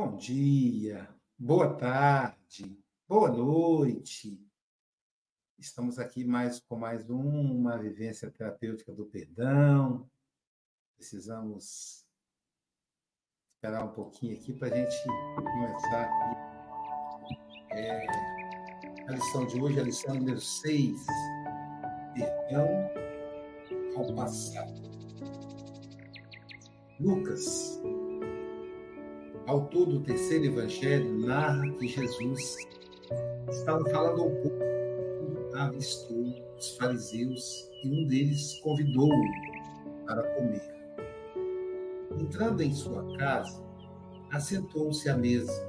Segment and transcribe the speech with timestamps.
[0.00, 4.40] Bom dia, boa tarde, boa noite.
[5.58, 10.08] Estamos aqui mais com mais uma vivência terapêutica do perdão.
[10.94, 12.06] Precisamos
[13.56, 14.96] esperar um pouquinho aqui para a gente
[15.34, 16.08] começar.
[17.72, 18.06] É,
[19.08, 21.06] a lição de hoje, a lição número 6,
[22.14, 22.68] perdão
[23.96, 24.80] ao passado.
[27.00, 27.80] Lucas
[29.48, 32.56] autor do terceiro evangelho, narra que Jesus
[33.48, 39.22] estava falando ao povo, avistou os fariseus e um deles convidou-o
[40.06, 40.62] para comer.
[42.20, 43.64] Entrando em sua casa,
[44.30, 45.66] assentou-se à mesa.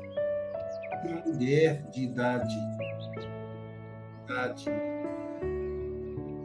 [1.06, 2.56] Uma mulher de idade,
[4.26, 4.66] idade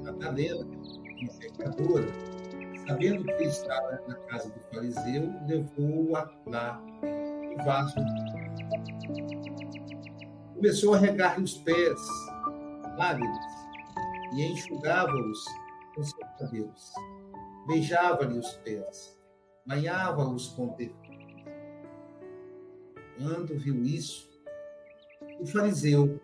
[0.05, 2.07] Madalena, uma pecadora,
[2.87, 6.81] sabendo que estava na casa do fariseu, levou-a lá
[7.65, 7.97] vaso.
[10.55, 12.01] Começou a regar-lhe os pés,
[12.97, 13.45] lágrimas,
[14.35, 15.45] e enxugava-os
[15.95, 16.93] com seus cabelos.
[17.67, 19.19] Beijava-lhe os pés,
[19.67, 21.45] banhava-os com perfume.
[23.17, 24.31] Quando viu isso,
[25.39, 26.21] o fariseu,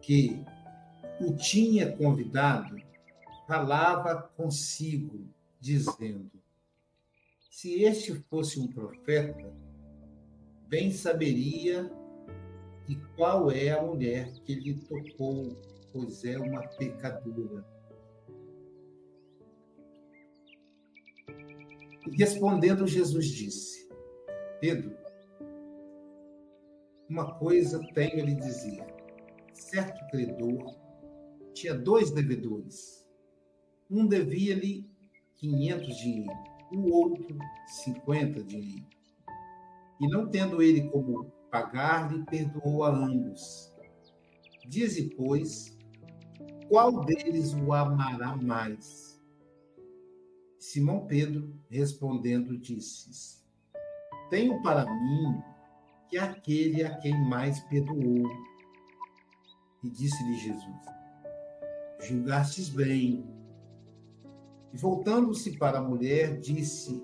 [0.00, 0.44] que
[1.20, 2.76] o tinha convidado,
[3.46, 5.26] falava consigo,
[5.60, 6.30] dizendo:
[7.56, 9.50] se este fosse um profeta,
[10.68, 11.90] bem saberia
[12.86, 15.56] e qual é a mulher que lhe tocou,
[15.90, 17.64] pois é uma pecadora.
[22.06, 23.88] E respondendo, Jesus disse:
[24.60, 24.94] Pedro,
[27.08, 28.84] uma coisa tenho a lhe dizer.
[29.54, 30.76] Certo credor
[31.54, 33.08] tinha dois devedores.
[33.90, 34.86] Um devia-lhe
[35.36, 38.86] 500 dinheiros o outro 50 dinheiros.
[40.00, 43.72] E não tendo ele como pagar-lhe, perdoou a ambos.
[44.68, 45.76] Dize, pois,
[46.68, 49.20] qual deles o amará mais?
[50.58, 53.44] Simão Pedro, respondendo, disse:
[54.28, 55.40] Tenho para mim
[56.08, 58.28] que aquele a quem mais perdoou.
[59.84, 60.86] E disse-lhe Jesus:
[62.00, 63.35] Julgastes bem.
[64.76, 67.02] E voltando-se para a mulher, disse: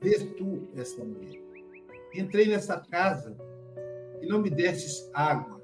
[0.00, 1.42] Vês tu esta mulher?
[2.14, 3.36] Entrei nessa casa
[4.22, 5.60] e não me destes água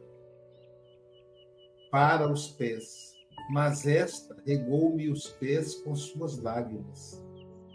[1.88, 3.14] para os pés,
[3.52, 7.22] mas esta regou-me os pés com suas lágrimas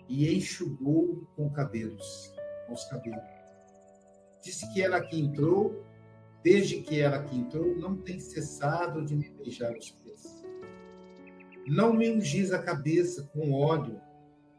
[0.09, 2.35] e enxugou com cabelos,
[2.67, 3.23] com os cabelos.
[4.44, 5.81] Disse que ela que entrou,
[6.44, 10.37] desde que ela que entrou, não tem cessado de me beijar os pés.
[11.67, 14.00] Não me ungis a cabeça com óleo,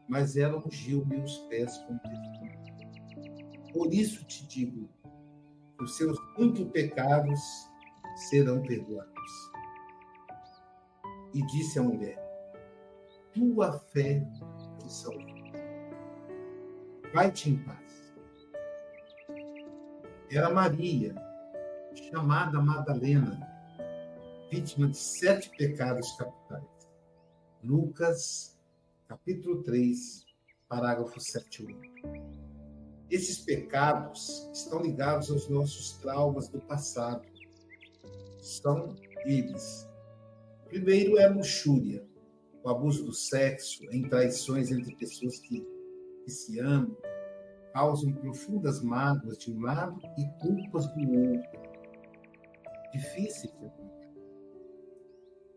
[0.07, 2.59] mas ela ungiu meus pés com perfume.
[3.73, 4.87] Por isso te digo,
[5.81, 7.39] os seus muitos pecados
[8.29, 9.51] serão perdoados.
[11.33, 12.17] E disse a mulher:
[13.33, 14.23] Tua fé
[14.77, 15.25] te salvou.
[17.11, 18.13] Vai-te em paz.
[20.29, 21.15] Era Maria,
[21.95, 23.39] chamada Madalena,
[24.51, 26.78] vítima de sete pecados capitais.
[27.61, 28.57] Lucas,
[29.05, 30.25] capítulo 3,
[30.69, 31.67] parágrafo 7
[33.09, 37.27] Esses pecados estão ligados aos nossos traumas do passado.
[38.39, 38.95] São
[39.25, 39.89] eles.
[40.69, 42.07] Primeiro é a luxúria,
[42.63, 45.59] o abuso do sexo, em traições entre pessoas que,
[46.23, 46.95] que se amam,
[47.73, 51.59] causam profundas mágoas de um lado e culpas do outro.
[52.93, 53.71] Difícil de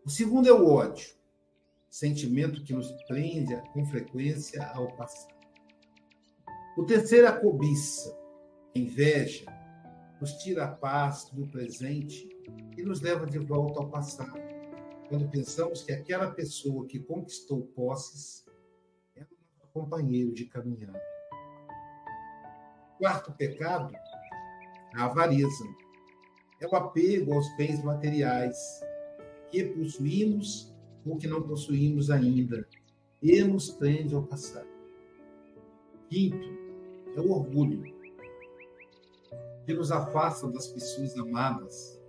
[0.05, 1.22] O segundo é o ódio,
[1.93, 5.35] sentimento que nos prende com frequência ao passado.
[6.75, 8.17] O terceiro é a cobiça,
[8.75, 9.45] a inveja,
[10.19, 12.27] nos tira a paz do presente
[12.75, 14.41] e nos leva de volta ao passado,
[15.07, 18.43] quando pensamos que aquela pessoa que conquistou posses
[19.15, 19.27] é o
[19.59, 20.99] nosso companheiro de caminhada.
[22.97, 23.93] Quarto pecado,
[24.95, 25.63] a avareza.
[26.59, 28.57] É o apego aos bens materiais
[29.51, 30.72] que possuímos
[31.05, 32.67] o que não possuímos ainda
[33.21, 34.67] e nos prende ao passado.
[36.09, 36.47] Quinto,
[37.15, 37.83] é o orgulho,
[39.65, 42.01] que nos afasta das pessoas amadas,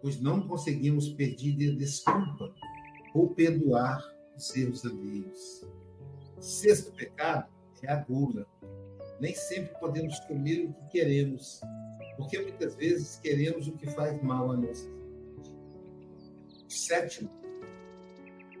[0.00, 2.54] pois não conseguimos pedir desculpa
[3.14, 4.02] ou perdoar
[4.36, 5.64] os erros alheios.
[6.38, 7.48] Sexto pecado
[7.82, 8.46] é a gula.
[9.20, 11.60] Nem sempre podemos comer o que queremos,
[12.16, 15.56] porque muitas vezes queremos o que faz mal a nossa saúde.
[16.68, 17.30] Sétimo,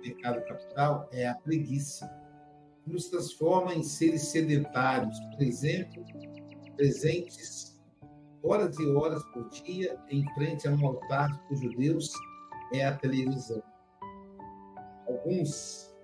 [0.04, 2.10] pecado capital é a preguiça.
[2.86, 6.04] nos transforma em seres sedentários, por exemplo,
[6.76, 7.80] presentes
[8.42, 12.12] horas e horas por dia em frente a um altar cujo Deus
[12.74, 13.62] é a televisão.
[15.08, 15.94] Alguns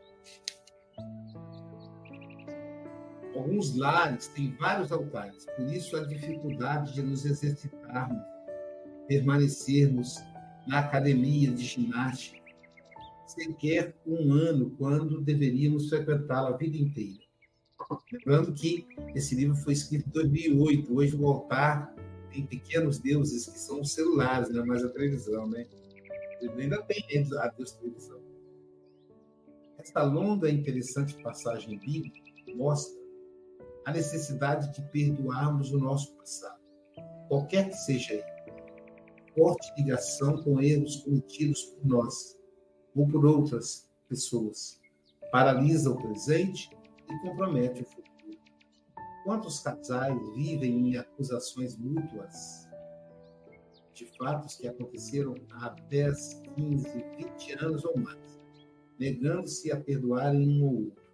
[3.35, 8.23] alguns lares têm vários altares, por isso a dificuldade de nos exercitarmos,
[9.06, 10.17] permanecermos
[10.67, 12.40] na academia de ginástica,
[13.31, 17.21] sequer um ano, quando deveríamos frequentá-la a vida inteira.
[18.12, 21.94] Lembrando que esse livro foi escrito em 2008, hoje o altar
[22.31, 25.67] tem pequenos deuses que são os celulares, não é mais a televisão, né?
[26.41, 27.05] Ele ainda tem
[27.38, 28.21] a Deus televisão.
[29.79, 32.21] Esta longa e interessante passagem bíblica
[32.55, 33.00] mostra
[33.87, 36.61] a necessidade de perdoarmos o nosso passado,
[37.29, 38.25] qualquer que seja ele.
[39.35, 42.40] Forte ligação com erros cometidos por nós
[42.95, 44.81] ou por outras pessoas.
[45.31, 46.71] Paralisa o presente
[47.09, 48.11] e compromete o futuro.
[49.25, 52.69] Quantos casais vivem em acusações mútuas
[53.95, 58.41] de fatos que aconteceram há 10, 15, 20 anos ou mais,
[58.99, 61.11] negando-se a perdoarem um ou outro?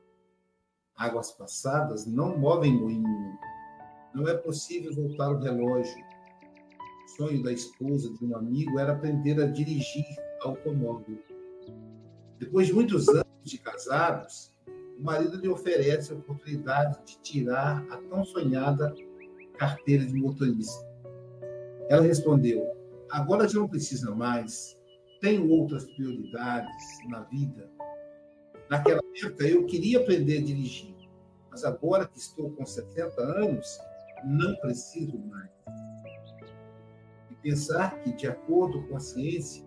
[0.97, 3.39] Águas passadas não movem moinho.
[4.15, 6.03] Não é possível voltar o relógio.
[7.05, 10.07] O sonho da esposa de um amigo era aprender a dirigir
[10.41, 11.19] automóvel.
[12.39, 14.55] Depois de muitos anos de casados,
[14.99, 18.95] o marido lhe oferece a oportunidade de tirar a tão sonhada
[19.59, 20.85] carteira de motorista.
[21.89, 22.67] Ela respondeu:
[23.11, 24.79] Agora já não precisa mais,
[25.21, 27.71] tenho outras prioridades na vida.
[28.69, 30.95] Naquela época eu queria aprender a dirigir,
[31.51, 33.79] mas agora que estou com 70 anos,
[34.25, 35.51] não preciso mais.
[37.31, 39.66] E pensar que, de acordo com a ciência,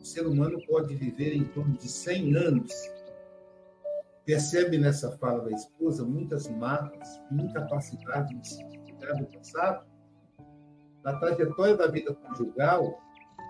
[0.00, 2.72] o ser humano pode viver em torno de 100 anos.
[4.24, 9.86] Percebe nessa fala da esposa muitas marcas incapacidade de se identificar do passado?
[11.02, 13.00] Na trajetória da vida conjugal,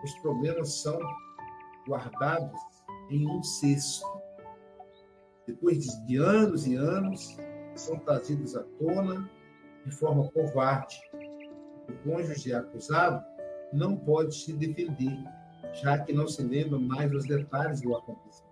[0.05, 0.99] os problemas são
[1.87, 2.61] guardados
[3.11, 4.07] em um cesto.
[5.47, 7.37] Depois de anos e anos,
[7.75, 9.29] são trazidos à tona
[9.85, 11.01] de forma covarde.
[11.89, 13.25] O cônjuge acusado
[13.73, 15.17] não pode se defender
[15.81, 18.49] já que não se lembra mais dos detalhes do acontecimento.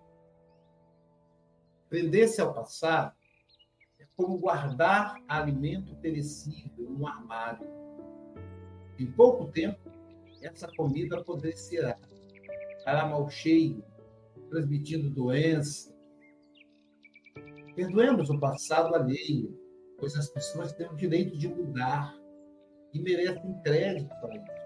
[1.88, 3.14] Prender-se ao passado
[3.98, 7.66] é como guardar alimento perecível no armário.
[8.98, 9.90] Em pouco tempo,
[10.42, 11.98] essa comida apodrecerá,
[12.78, 13.84] ficará mal cheio,
[14.48, 15.94] transmitindo doença.
[17.74, 19.58] Perdoemos o passado alheio,
[19.98, 22.16] pois as pessoas têm o direito de mudar
[22.92, 24.56] e merecem crédito para isso.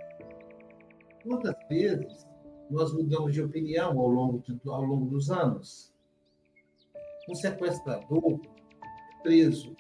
[1.23, 2.30] Quantas vezes
[2.71, 5.93] nós mudamos de opinião ao longo, de, ao longo dos anos.
[7.29, 8.41] Um sequestrador
[9.23, 9.77] preso.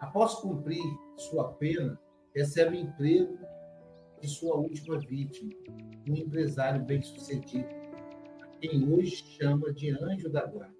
[0.00, 0.82] Após cumprir
[1.16, 2.00] sua pena,
[2.34, 3.38] recebe emprego
[4.20, 5.52] de sua última vítima,
[6.08, 7.68] um empresário bem-sucedido,
[8.60, 10.74] quem hoje chama de anjo da guarda.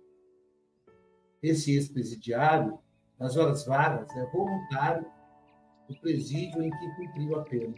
[1.42, 2.78] Esse ex-presidiário,
[3.18, 5.06] nas horas vagas, é voluntário
[5.88, 7.74] do presídio em que cumpriu a pena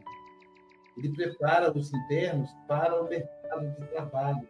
[0.97, 4.49] ele prepara os internos para o mercado de trabalho,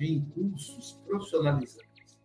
[0.00, 2.18] em cursos profissionalizantes.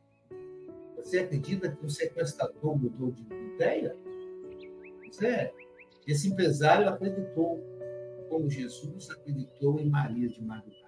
[0.95, 3.95] Você acredita que o sequestrador mudou de ideia?
[4.99, 5.53] Pois é.
[6.07, 7.61] Esse empresário acreditou,
[8.29, 10.87] como Jesus acreditou em Maria de Magdala.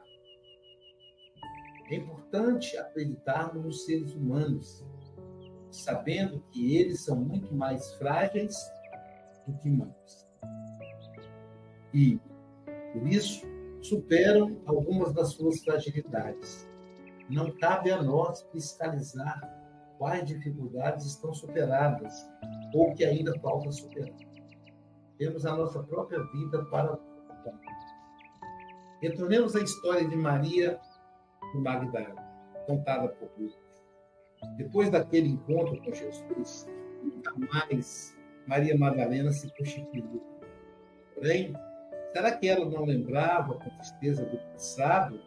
[1.91, 4.85] É importante acreditarmos nos seres humanos,
[5.69, 8.55] sabendo que eles são muito mais frágeis
[9.45, 10.27] do que humanos.
[11.93, 12.19] E
[12.93, 13.45] por isso,
[13.81, 16.67] superam algumas das suas fragilidades.
[17.29, 19.39] Não cabe a nós fiscalizar
[19.97, 22.13] quais dificuldades estão superadas
[22.73, 24.15] ou que ainda falta superar.
[25.17, 26.97] Temos a nossa própria vida para
[29.01, 30.77] Retornemos à história de Maria
[31.53, 32.21] do Magdala,
[32.67, 33.55] contada por Lucas.
[34.57, 36.67] Depois daquele encontro com Jesus,
[37.01, 40.21] nunca mais Maria Madalena se constituiu.
[41.15, 41.53] Porém,
[42.11, 45.19] Será que ela não lembrava com tristeza do passado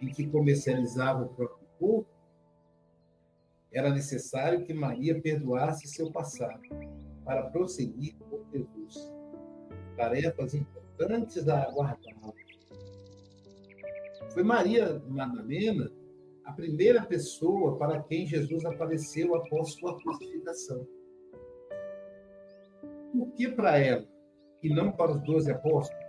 [0.00, 2.10] em que comercializava o próprio corpo?
[3.72, 6.62] Era necessário que Maria perdoasse seu passado
[7.24, 9.12] para prosseguir com Jesus.
[9.96, 12.14] Tarefas importantes a aguardar.
[14.32, 15.90] Foi Maria Madalena
[16.44, 20.86] a primeira pessoa para quem Jesus apareceu após sua crucificação.
[23.12, 24.06] Por que para ela
[24.62, 26.07] e não para os doze apóstolos?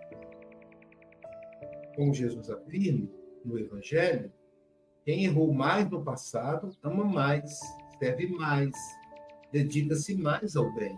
[1.99, 3.09] Como Jesus afirma
[3.43, 4.31] no Evangelho,
[5.03, 8.71] quem errou mais no passado ama mais escreve mais,
[9.51, 10.97] dedica-se mais ao bem.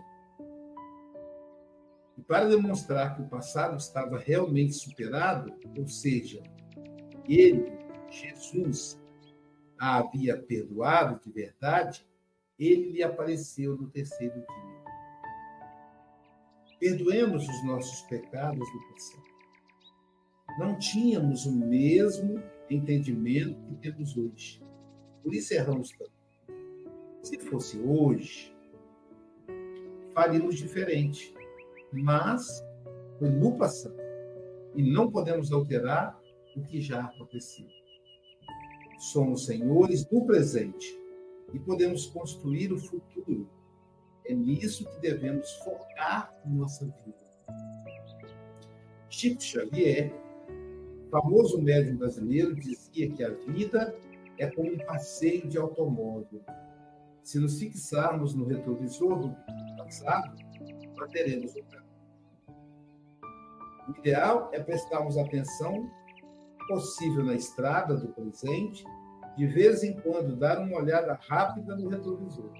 [2.16, 6.40] E para demonstrar que o passado estava realmente superado, ou seja,
[7.28, 7.72] ele,
[8.08, 9.02] Jesus,
[9.80, 12.06] a havia perdoado de verdade,
[12.56, 14.82] ele lhe apareceu no terceiro dia.
[16.78, 19.21] Perdoemos os nossos pecados do passado.
[20.58, 24.62] Não tínhamos o mesmo entendimento que temos hoje.
[25.22, 26.12] Por isso erramos tanto.
[27.22, 28.54] Se fosse hoje,
[30.12, 31.34] faríamos diferente
[31.92, 32.64] mas
[33.18, 33.96] foi no passado.
[34.74, 36.18] E não podemos alterar
[36.56, 37.66] o que já aconteceu.
[38.98, 40.98] Somos senhores do presente
[41.52, 43.48] e podemos construir o futuro.
[44.24, 47.22] É nisso que devemos focar nossa vida.
[49.10, 50.12] Chico Xavier,
[51.12, 53.94] famoso médium brasileiro, dizia que a vida
[54.38, 56.40] é como um passeio de automóvel.
[57.22, 59.36] Se nos fixarmos no retrovisor do
[59.76, 60.34] passado,
[60.96, 61.82] manteremos o caminho.
[63.88, 65.90] O ideal é prestarmos atenção
[66.66, 68.84] possível na estrada do presente,
[69.36, 72.50] de vez em quando dar uma olhada rápida no retrovisor.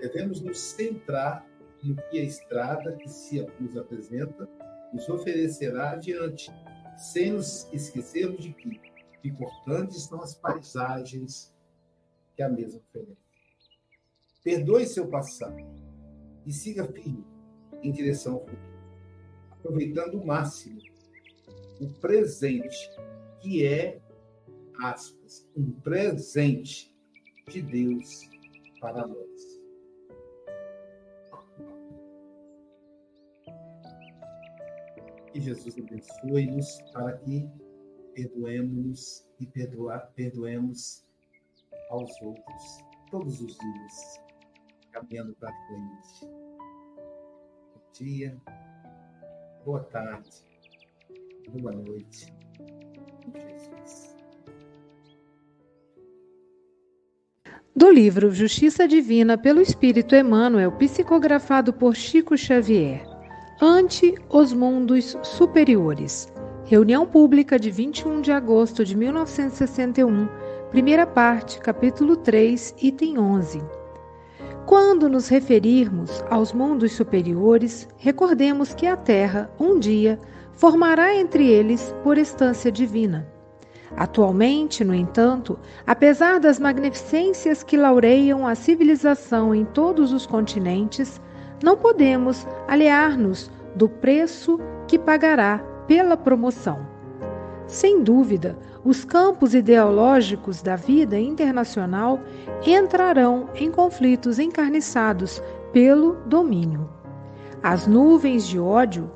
[0.00, 1.46] Devemos nos centrar
[1.82, 4.48] no que a estrada que se nos apresenta
[4.92, 6.50] nos oferecerá adiante,
[7.02, 8.80] sem nos esquecermos de que
[9.24, 11.52] importantes são as paisagens
[12.34, 13.16] que a mesma oferece.
[14.42, 15.56] Perdoe seu passado
[16.46, 17.24] e siga firme
[17.82, 18.72] em direção ao futuro
[19.62, 20.80] aproveitando o máximo
[21.80, 22.90] o presente,
[23.40, 24.00] que é,
[24.82, 26.94] aspas, um presente
[27.48, 28.28] de Deus
[28.80, 29.51] para nós.
[35.32, 37.48] Que Jesus abençoe-nos para que
[38.14, 41.04] perdoemos e perdoar, perdoemos
[41.90, 44.20] aos outros todos os dias,
[44.92, 46.26] caminhando para frente.
[47.74, 48.40] Bom dia
[49.64, 50.28] boa tarde,
[51.50, 52.32] boa noite.
[53.32, 54.16] Jesus.
[57.74, 63.11] Do livro Justiça Divina pelo Espírito Emmanuel, psicografado por Chico Xavier.
[63.64, 66.26] Ante os mundos superiores.
[66.64, 70.28] Reunião pública de 21 de agosto de 1961,
[70.72, 73.62] primeira parte, capítulo 3, item 11.
[74.66, 80.18] Quando nos referirmos aos mundos superiores, recordemos que a Terra, um dia,
[80.54, 83.28] formará entre eles por estância divina.
[83.96, 91.20] Atualmente, no entanto, apesar das magnificências que laureiam a civilização em todos os continentes,
[91.62, 96.86] não podemos aliar-nos do preço que pagará pela promoção.
[97.66, 102.20] Sem dúvida, os campos ideológicos da vida internacional
[102.66, 105.42] entrarão em conflitos encarniçados
[105.72, 106.88] pelo domínio.
[107.62, 109.10] As nuvens de ódio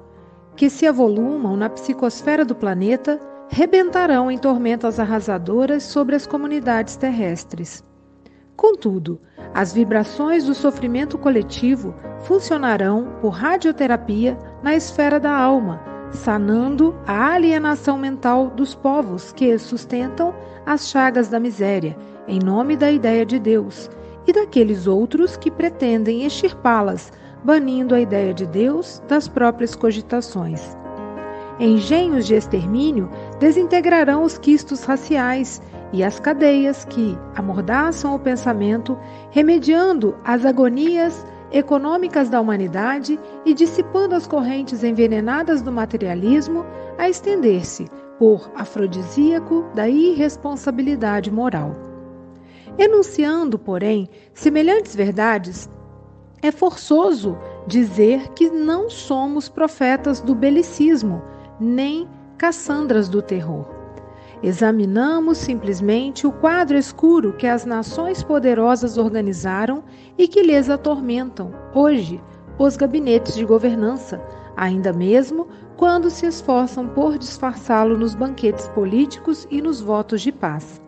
[0.54, 7.84] que se avolumam na psicosfera do planeta rebentarão em tormentas arrasadoras sobre as comunidades terrestres.
[8.56, 9.20] Contudo,
[9.54, 17.98] as vibrações do sofrimento coletivo funcionarão por radioterapia na esfera da alma sanando a alienação
[17.98, 20.34] mental dos povos que sustentam
[20.64, 21.96] as chagas da miséria,
[22.26, 23.90] em nome da ideia de Deus,
[24.26, 27.12] e daqueles outros que pretendem extirpá-las,
[27.44, 30.76] banindo a ideia de Deus das próprias cogitações.
[31.60, 33.08] Engenhos de extermínio
[33.38, 38.98] desintegrarão os quistos raciais e as cadeias que amordaçam o pensamento,
[39.30, 46.64] remediando as agonias econômicas da humanidade e dissipando as correntes envenenadas do materialismo
[46.98, 47.86] a estender-se
[48.18, 51.74] por afrodisíaco da irresponsabilidade moral.
[52.78, 55.68] Enunciando, porém, semelhantes verdades,
[56.42, 61.22] é forçoso dizer que não somos profetas do belicismo,
[61.58, 63.75] nem Cassandras do terror.
[64.42, 69.82] Examinamos simplesmente o quadro escuro que as nações poderosas organizaram
[70.18, 72.22] e que lhes atormentam, hoje,
[72.58, 74.20] os gabinetes de governança,
[74.56, 80.80] ainda mesmo quando se esforçam por disfarçá-lo nos banquetes políticos e nos votos de paz.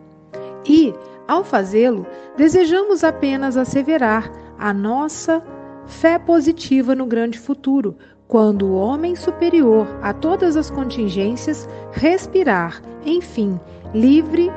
[0.67, 0.93] E,
[1.27, 2.05] ao fazê-lo,
[2.37, 5.43] desejamos apenas asseverar a nossa
[5.85, 7.95] fé positiva no grande futuro,
[8.29, 13.59] quando o homem superior a todas as contingências respirar, enfim,
[13.91, 14.51] livre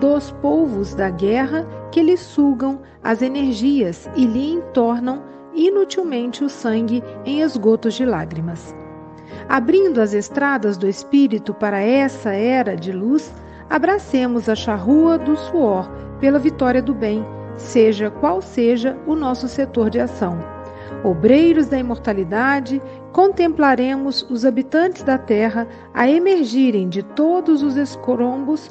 [0.00, 7.02] dos polvos da guerra que lhe sugam as energias e lhe entornam inutilmente o sangue
[7.24, 8.72] em esgotos de lágrimas.
[9.48, 13.34] Abrindo as estradas do espírito para essa era de luz,
[13.68, 15.90] abracemos a charrua do suor
[16.20, 20.55] pela vitória do bem, seja qual seja o nosso setor de ação.
[21.02, 28.70] Obreiros da imortalidade, contemplaremos os habitantes da terra a emergirem de todos os escombros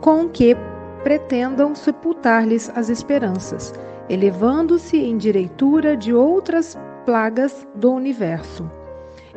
[0.00, 0.56] com que
[1.02, 3.72] pretendam sepultar-lhes as esperanças,
[4.08, 8.70] elevando-se em direitura de outras plagas do universo.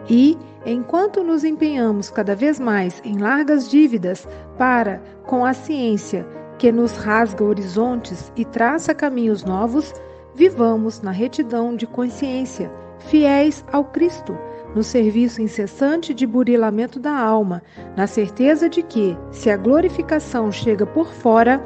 [0.09, 6.25] E, enquanto nos empenhamos cada vez mais em largas dívidas para, com a ciência
[6.57, 9.93] que nos rasga horizontes e traça caminhos novos,
[10.35, 14.37] vivamos na retidão de consciência, fiéis ao Cristo,
[14.75, 17.61] no serviço incessante de burilamento da alma,
[17.95, 21.61] na certeza de que, se a glorificação chega por fora,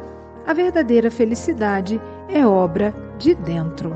[0.45, 3.95] a verdadeira felicidade é obra de dentro.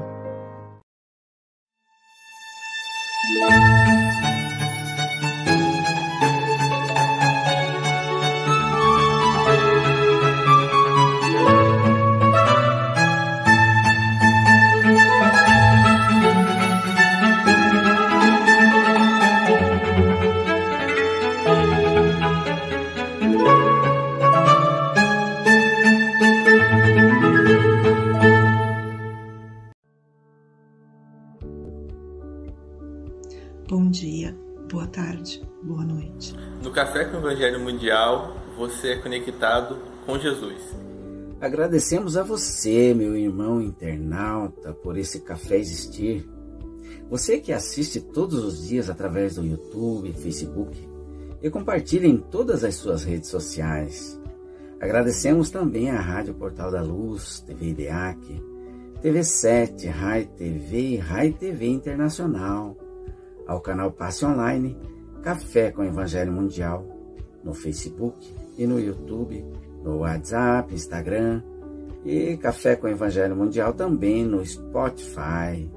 [36.61, 40.59] No Café com o Evangelho Mundial, você é conectado com Jesus.
[41.39, 46.29] Agradecemos a você, meu irmão internauta, por esse café existir.
[47.09, 50.77] Você que assiste todos os dias através do YouTube, Facebook
[51.41, 54.19] e compartilha em todas as suas redes sociais.
[54.79, 58.41] Agradecemos também à Rádio Portal da Luz, TV IDEAC,
[59.01, 62.77] TV7, Rai TV e Rai TV Internacional,
[63.47, 64.77] ao canal Passe Online
[65.23, 66.83] Café com Evangelho Mundial
[67.43, 69.45] no Facebook e no YouTube,
[69.83, 71.43] no WhatsApp, Instagram
[72.03, 75.69] e Café com Evangelho Mundial também no Spotify.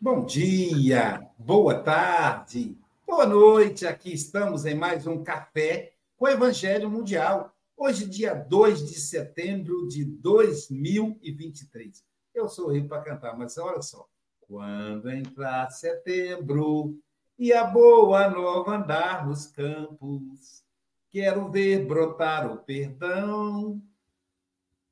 [0.00, 3.86] Bom dia, boa tarde, boa noite.
[3.86, 7.55] Aqui estamos em mais um Café com Evangelho Mundial.
[7.78, 12.02] Hoje, dia 2 de setembro de 2023.
[12.34, 14.08] Eu sou rico para cantar, mas olha só.
[14.40, 16.98] Quando entrar setembro
[17.38, 20.64] e a boa nova andar nos campos,
[21.10, 23.78] quero ver brotar o perdão.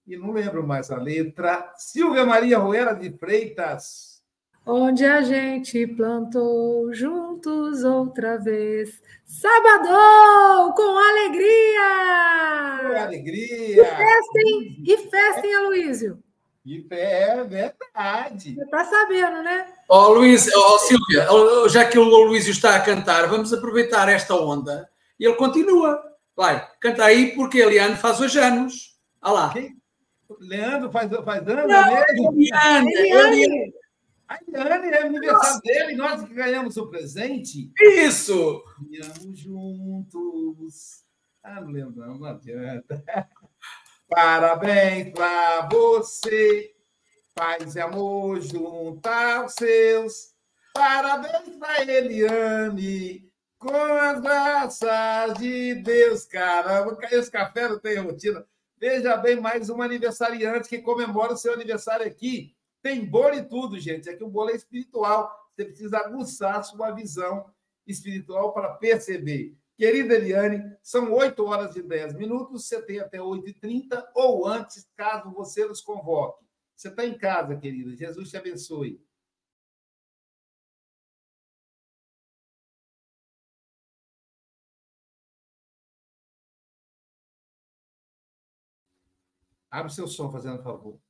[0.06, 1.72] E não lembro mais a letra.
[1.78, 4.13] Silvia Maria Roera de Freitas.
[4.66, 9.02] Onde a gente plantou juntos outra vez.
[9.26, 12.80] Sabadão, com alegria!
[12.80, 13.82] Com alegria!
[13.82, 16.18] E festem, e festem, Aloísio.
[16.64, 18.54] E é verdade.
[18.54, 19.66] Você tá sabendo, né?
[19.86, 21.28] Ó, oh, Luís, ó, oh, Silvia,
[21.68, 24.88] já que o Luís está a cantar, vamos aproveitar esta onda
[25.20, 26.02] e ele continua.
[26.34, 28.96] Vai, canta aí, porque Eliane faz hoje anos.
[29.20, 29.52] Olha lá.
[29.52, 29.76] Quem?
[30.40, 33.74] Leandro faz, faz anos, Não, Eliane, Eliane.
[34.26, 37.70] A Eliane é aniversário dele, nós que ganhamos o presente.
[37.78, 38.64] Isso!
[38.90, 41.04] Ganhamos juntos.
[41.42, 43.04] Ah, não lembro, não, adianta.
[44.08, 46.74] Parabéns para você,
[47.34, 50.34] paz e amor junto aos seus.
[50.72, 56.24] Parabéns para Eliane, com as graças de Deus.
[56.24, 58.46] Caramba, esse café não tem rotina.
[58.78, 62.54] Veja bem, mais um aniversariante que comemora o seu aniversário aqui.
[62.84, 64.10] Tem bolo e tudo, gente.
[64.10, 65.34] Aqui o bolo é espiritual.
[65.50, 67.50] Você precisa aguçar sua visão
[67.86, 69.56] espiritual para perceber.
[69.74, 72.66] Querida Eliane, são 8 horas e 10 minutos.
[72.66, 76.44] Você tem até 8h30 ou antes, caso você nos convoque.
[76.76, 77.96] Você está em casa, querida.
[77.96, 79.02] Jesus te abençoe.
[89.70, 91.03] Abre seu som, fazendo favor.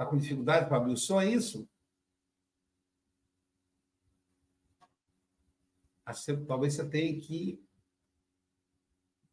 [0.00, 1.68] Está com dificuldade para abrir o som, é isso?
[6.48, 7.62] Talvez você tenha que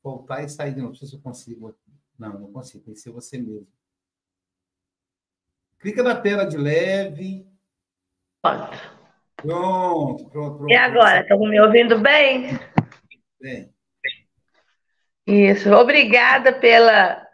[0.04, 0.92] voltar e sair de novo.
[0.92, 1.74] Não sei se eu consigo.
[2.20, 2.84] Não, não consigo.
[2.84, 3.66] Tem que ser você mesmo.
[5.80, 7.48] Clica na tela de leve.
[8.42, 8.78] Pronto.
[9.38, 10.70] Pronto, pronto, pronto.
[10.70, 11.22] E agora?
[11.22, 12.50] Estão me ouvindo bem?
[13.40, 13.74] Bem.
[15.26, 15.72] Isso.
[15.72, 17.26] Obrigada pela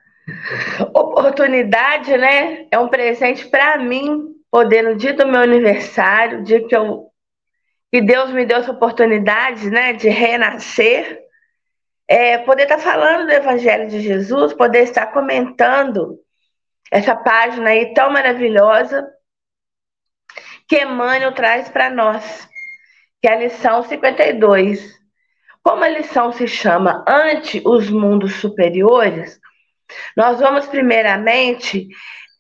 [0.94, 2.68] oportunidade, né?
[2.72, 7.12] É um presente para mim poder no dia do meu aniversário, dia que eu
[7.92, 11.22] que Deus me deu essa oportunidade, né, de renascer,
[12.08, 16.18] é, poder estar tá falando do Evangelho de Jesus, poder estar comentando
[16.92, 19.08] essa página aí tão maravilhosa
[20.68, 22.50] que Emmanuel traz para nós,
[23.22, 24.92] que é a lição 52.
[25.62, 29.40] Como a lição se chama Ante os Mundos Superiores,
[30.16, 31.88] nós vamos primeiramente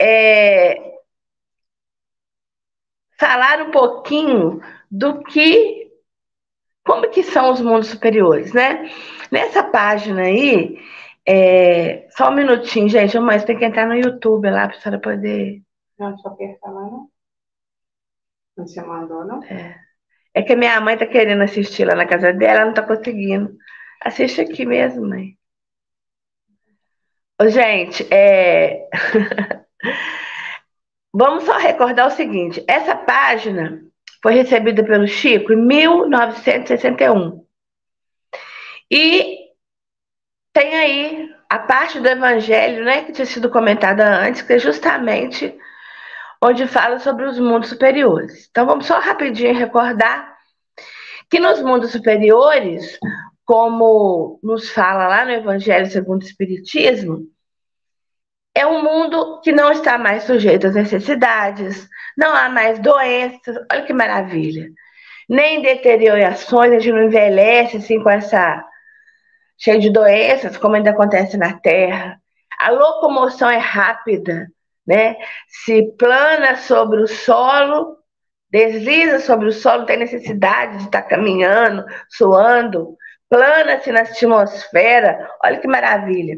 [0.01, 0.77] é,
[3.19, 5.91] falar um pouquinho do que,
[6.85, 8.89] como que são os mundos superiores, né?
[9.31, 10.77] Nessa página aí,
[11.25, 15.01] é, só um minutinho, gente, mas tem que entrar no YouTube lá para a senhora
[15.01, 15.61] poder.
[15.97, 17.09] Não, só apertar lá, não?
[18.57, 19.43] Não você mandou, não?
[19.43, 19.79] É.
[20.35, 22.81] É que a minha mãe tá querendo assistir lá na casa dela, ela não tá
[22.83, 23.55] conseguindo.
[24.01, 25.37] Assiste aqui mesmo, mãe.
[27.49, 28.87] Gente, é...
[31.13, 33.81] vamos só recordar o seguinte: essa página
[34.21, 37.45] foi recebida pelo Chico em 1961.
[38.89, 39.37] E
[40.53, 45.55] tem aí a parte do Evangelho, né, que tinha sido comentada antes, que é justamente
[46.41, 48.47] onde fala sobre os mundos superiores.
[48.49, 50.33] Então vamos só rapidinho recordar
[51.29, 52.99] que nos mundos superiores,
[53.45, 57.27] como nos fala lá no Evangelho segundo o Espiritismo,
[58.55, 61.87] é um mundo que não está mais sujeito às necessidades,
[62.17, 64.69] não há mais doenças, olha que maravilha.
[65.27, 68.63] Nem deteriorações, a gente não envelhece assim com essa
[69.57, 72.19] cheio de doenças, como ainda acontece na Terra.
[72.59, 74.47] A locomoção é rápida,
[74.85, 75.15] né?
[75.47, 77.97] Se plana sobre o solo,
[78.51, 82.97] desliza sobre o solo, não tem necessidade de estar caminhando, suando,
[83.29, 85.29] plana-se na atmosfera.
[85.43, 86.37] Olha que maravilha.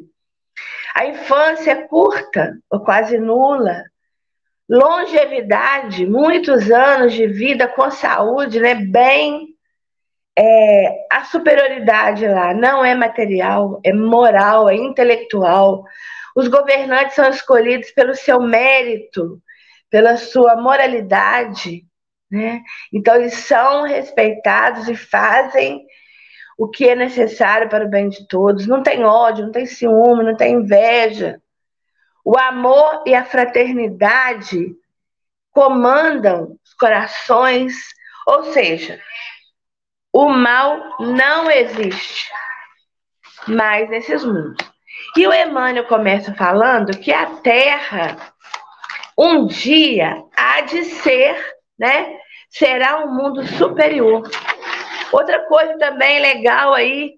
[0.96, 3.84] A infância é curta, ou quase nula.
[4.70, 8.76] Longevidade, muitos anos de vida com saúde, né?
[8.76, 9.50] Bem.
[10.38, 15.84] É, a superioridade lá não é material, é moral, é intelectual.
[16.34, 19.42] Os governantes são escolhidos pelo seu mérito,
[19.90, 21.86] pela sua moralidade,
[22.32, 22.62] né?
[22.94, 25.86] Então eles são respeitados e fazem
[26.58, 28.68] o que é necessário para o bem de todos.
[28.68, 31.42] Não tem ódio, não tem ciúme, não tem inveja.
[32.24, 34.76] O amor e a fraternidade
[35.52, 37.76] comandam os corações,
[38.26, 39.00] ou seja,
[40.12, 42.30] o mal não existe
[43.48, 44.66] mais nesses mundos.
[45.16, 48.18] E o Emmanuel começa falando que a Terra
[49.18, 51.38] um dia há de ser,
[51.78, 52.18] né?
[52.50, 54.30] Será um mundo superior.
[55.16, 57.14] Outra coisa também legal aí,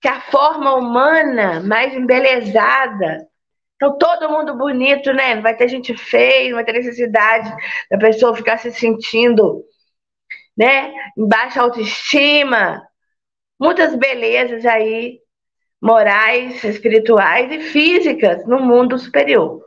[0.00, 3.28] que a forma humana mais embelezada.
[3.76, 5.34] Então, todo mundo bonito, né?
[5.34, 7.54] Não vai ter gente feia, não vai ter necessidade
[7.90, 9.62] da pessoa ficar se sentindo,
[10.56, 10.90] né?
[11.18, 12.82] Em baixa autoestima.
[13.60, 15.18] Muitas belezas aí
[15.82, 19.62] morais, espirituais e físicas no mundo superior.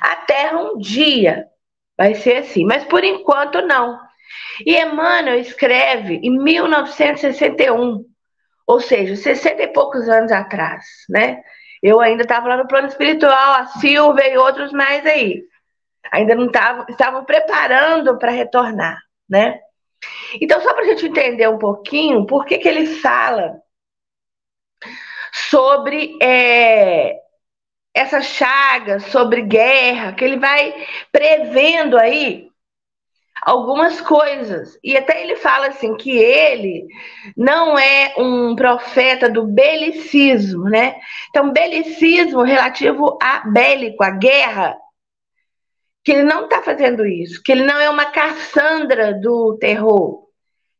[0.00, 1.48] A Terra um dia
[1.96, 3.98] vai ser assim, mas por enquanto não.
[4.64, 8.04] E Emmanuel escreve em 1961,
[8.66, 11.42] ou seja, 60 e poucos anos atrás, né?
[11.82, 15.42] Eu ainda estava lá no plano espiritual, a Silvia e outros mais aí.
[16.12, 19.60] Ainda não estavam, estavam preparando para retornar, né?
[20.40, 23.60] Então, só para a gente entender um pouquinho, por que, que ele fala
[25.32, 27.16] sobre é,
[27.94, 30.74] essa chaga, sobre guerra, que ele vai
[31.10, 32.47] prevendo aí
[33.42, 34.78] algumas coisas.
[34.82, 36.86] E até ele fala assim que ele
[37.36, 40.96] não é um profeta do belicismo, né?
[41.30, 44.76] Então, belicismo relativo a bélico, a guerra,
[46.04, 50.26] que ele não está fazendo isso, que ele não é uma Cassandra do terror.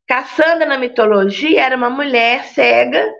[0.07, 3.13] Cassandra na mitologia era uma mulher cega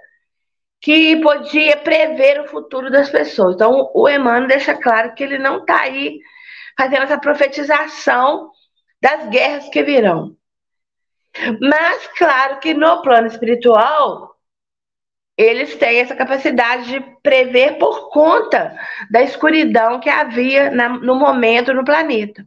[0.81, 3.55] que podia prever o futuro das pessoas.
[3.55, 6.19] Então, o Emmanuel deixa claro que ele não está aí
[6.77, 8.49] fazendo essa profetização
[9.01, 10.35] das guerras que virão.
[11.61, 14.35] Mas, claro que no plano espiritual,
[15.37, 18.77] eles têm essa capacidade de prever por conta
[19.09, 22.45] da escuridão que havia na, no momento no planeta.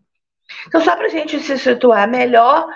[0.67, 2.67] Então, só para a gente se situar melhor,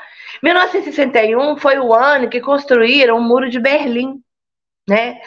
[0.43, 4.23] 1961 foi o ano que construíram o Muro de Berlim
[4.89, 5.21] né?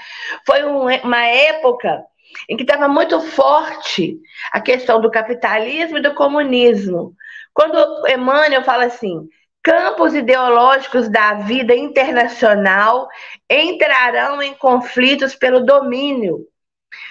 [0.45, 2.03] Foi um, uma época
[2.47, 4.19] em que estava muito forte
[4.51, 7.13] a questão do capitalismo e do comunismo.
[7.53, 9.27] Quando Emmanuel fala assim,
[9.63, 13.07] campos ideológicos da vida internacional
[13.49, 16.45] entrarão em conflitos pelo domínio.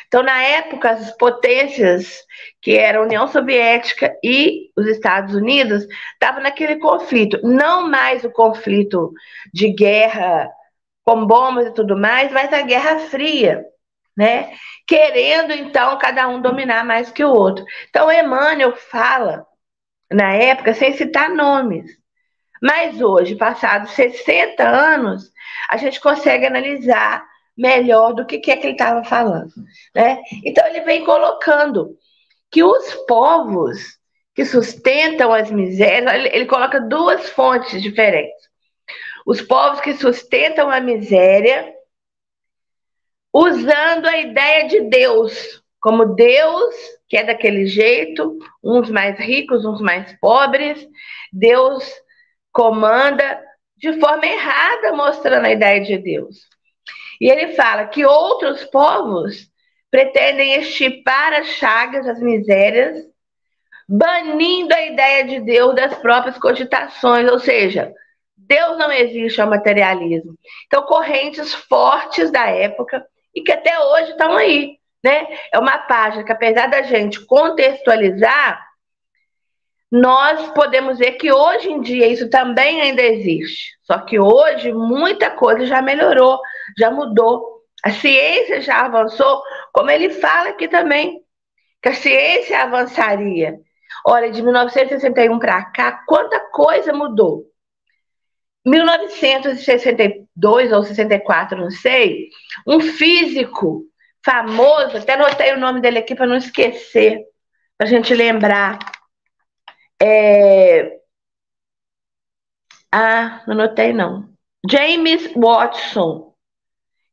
[0.06, 2.24] Então, na época, as potências,
[2.62, 7.38] que eram a União Soviética e os Estados Unidos, estavam naquele conflito.
[7.42, 9.12] Não mais o conflito
[9.52, 10.50] de guerra
[11.04, 13.64] com bombas e tudo mais, mas a Guerra Fria,
[14.16, 14.52] né?
[14.86, 17.64] Querendo, então, cada um dominar mais que o outro.
[17.88, 19.46] Então, Emmanuel fala,
[20.10, 21.98] na época, sem citar nomes,
[22.62, 25.30] Mas hoje, passados 60 anos,
[25.70, 27.24] a gente consegue analisar
[27.56, 29.52] melhor do que, que é que ele estava falando.
[29.94, 30.20] Né?
[30.44, 31.96] Então, ele vem colocando
[32.50, 33.98] que os povos
[34.34, 38.48] que sustentam as misérias, ele, ele coloca duas fontes diferentes.
[39.26, 41.74] Os povos que sustentam a miséria,
[43.32, 46.74] usando a ideia de Deus, como Deus,
[47.08, 50.86] que é daquele jeito, uns mais ricos, uns mais pobres,
[51.32, 51.84] Deus
[52.52, 53.40] comanda
[53.76, 56.36] de forma errada, mostrando a ideia de Deus.
[57.20, 59.48] E ele fala que outros povos
[59.90, 62.96] pretendem estipar as chagas, as misérias,
[63.88, 67.92] banindo a ideia de Deus das próprias cogitações, ou seja,
[68.36, 70.34] Deus não existe ao materialismo.
[70.66, 75.26] Então, correntes fortes da época e que até hoje estão aí, né?
[75.52, 78.66] É uma página que, apesar da gente contextualizar,
[79.90, 83.78] nós podemos ver que hoje em dia isso também ainda existe.
[83.82, 86.40] Só que hoje muita coisa já melhorou,
[86.76, 87.58] já mudou.
[87.82, 91.22] A ciência já avançou, como ele fala aqui também,
[91.80, 93.58] que a ciência avançaria.
[94.04, 97.46] Olha, de 1961 para cá, quanta coisa mudou.
[98.66, 102.28] 1962 ou 64, não sei,
[102.66, 103.87] um físico
[104.24, 107.24] famoso, até anotei o nome dele aqui para não esquecer,
[107.76, 108.78] para a gente lembrar.
[110.00, 110.98] É...
[112.92, 114.28] Ah, não anotei não.
[114.68, 116.34] James Watson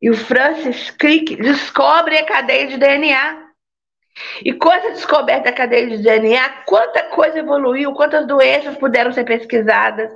[0.01, 3.45] e o Francis Crick descobrem a cadeia de DNA.
[4.43, 9.25] E com essa descoberta da cadeia de DNA, quanta coisa evoluiu, quantas doenças puderam ser
[9.25, 10.11] pesquisadas.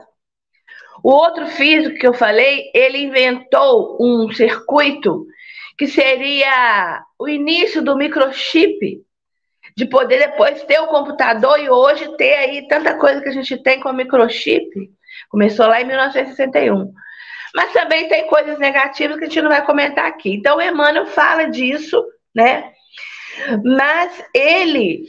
[1.03, 5.25] O outro físico que eu falei, ele inventou um circuito
[5.79, 9.01] que seria o início do microchip,
[9.77, 13.63] de poder depois ter o computador e hoje ter aí tanta coisa que a gente
[13.63, 14.69] tem com o microchip.
[15.29, 16.91] Começou lá em 1961.
[17.55, 20.33] Mas também tem coisas negativas que a gente não vai comentar aqui.
[20.33, 22.03] Então, o Emmanuel fala disso,
[22.35, 22.73] né?
[23.63, 25.05] Mas ele,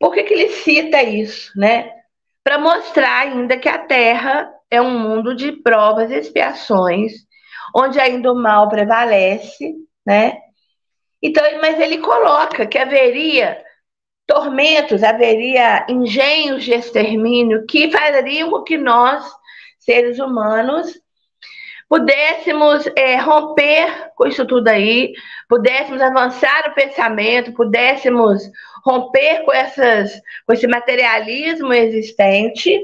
[0.00, 1.90] por que, que ele cita isso, né?
[2.42, 7.12] Para mostrar ainda que a Terra é um mundo de provas e expiações,
[7.74, 9.74] onde ainda o mal prevalece,
[10.06, 10.38] né?
[11.22, 13.62] Então, mas ele coloca que haveria
[14.26, 19.24] tormentos, haveria engenhos de extermínio que fariam com que nós,
[19.78, 20.98] seres humanos,
[21.88, 25.12] pudéssemos é, romper com isso tudo aí,
[25.48, 28.42] pudéssemos avançar o pensamento, pudéssemos
[28.84, 30.12] romper com, essas,
[30.46, 32.78] com esse materialismo existente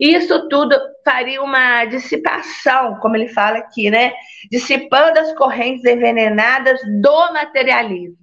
[0.00, 4.14] isso tudo faria uma dissipação, como ele fala aqui, né?
[4.50, 8.16] Dissipando as correntes envenenadas do materialismo.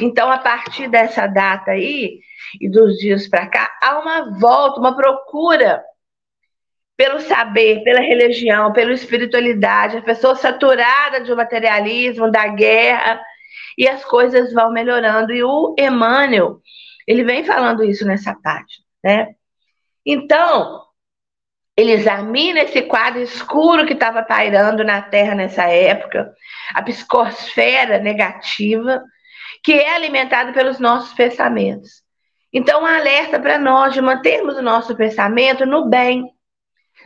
[0.00, 2.20] Então, a partir dessa data aí,
[2.60, 5.82] e dos dias para cá, há uma volta, uma procura
[6.96, 13.20] pelo saber, pela religião, pela espiritualidade, a pessoa saturada um materialismo, da guerra,
[13.76, 15.32] e as coisas vão melhorando.
[15.32, 16.60] E o Emmanuel,
[17.06, 19.34] ele vem falando isso nessa página, né?
[20.10, 20.86] Então,
[21.76, 26.34] ele examina esse quadro escuro que estava pairando na Terra nessa época,
[26.74, 29.02] a psicosfera negativa,
[29.62, 32.02] que é alimentada pelos nossos pensamentos.
[32.50, 36.24] Então, um alerta para nós de mantermos o nosso pensamento no bem,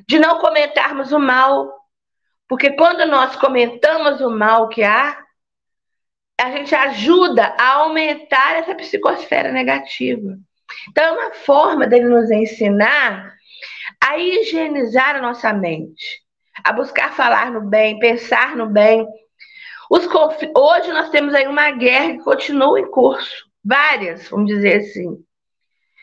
[0.07, 1.73] de não comentarmos o mal,
[2.49, 5.19] porque quando nós comentamos o mal que há,
[6.41, 10.39] a gente ajuda a aumentar essa psicosfera negativa.
[10.89, 13.33] Então, é uma forma dele nos ensinar
[14.01, 16.23] a higienizar a nossa mente,
[16.65, 19.07] a buscar falar no bem, pensar no bem.
[20.11, 20.43] Conf...
[20.57, 25.23] Hoje nós temos aí uma guerra que continua em curso, várias, vamos dizer assim.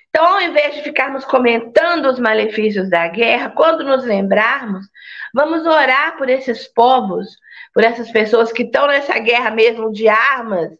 [0.09, 4.85] Então, ao invés de ficarmos comentando os malefícios da guerra, quando nos lembrarmos,
[5.33, 7.27] vamos orar por esses povos,
[7.73, 10.71] por essas pessoas que estão nessa guerra mesmo de armas,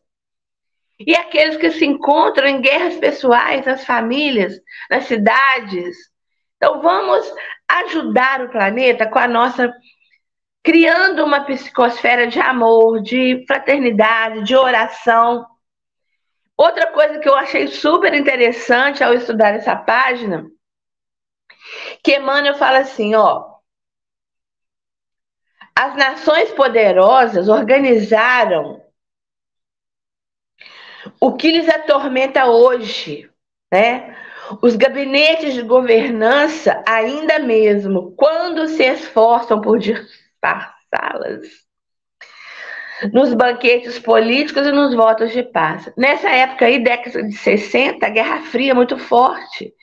[1.00, 4.54] e aqueles que se encontram em guerras pessoais, nas famílias,
[4.90, 5.96] nas cidades.
[6.58, 7.26] Então, vamos
[7.68, 9.74] ajudar o planeta com a nossa.
[10.62, 15.46] criando uma psicosfera de amor, de fraternidade, de oração.
[16.58, 20.46] Outra coisa que eu achei super interessante ao estudar essa página,
[22.04, 23.48] que Emmanuel fala assim, ó.
[25.74, 28.79] As nações poderosas organizaram
[31.20, 33.30] o que lhes atormenta hoje,
[33.72, 34.16] né?
[34.62, 41.46] Os gabinetes de governança, ainda mesmo, quando se esforçam por disfarçá-las,
[43.14, 45.92] nos banquetes políticos e nos votos de paz.
[45.96, 49.74] Nessa época aí, década de 60, a Guerra Fria muito forte.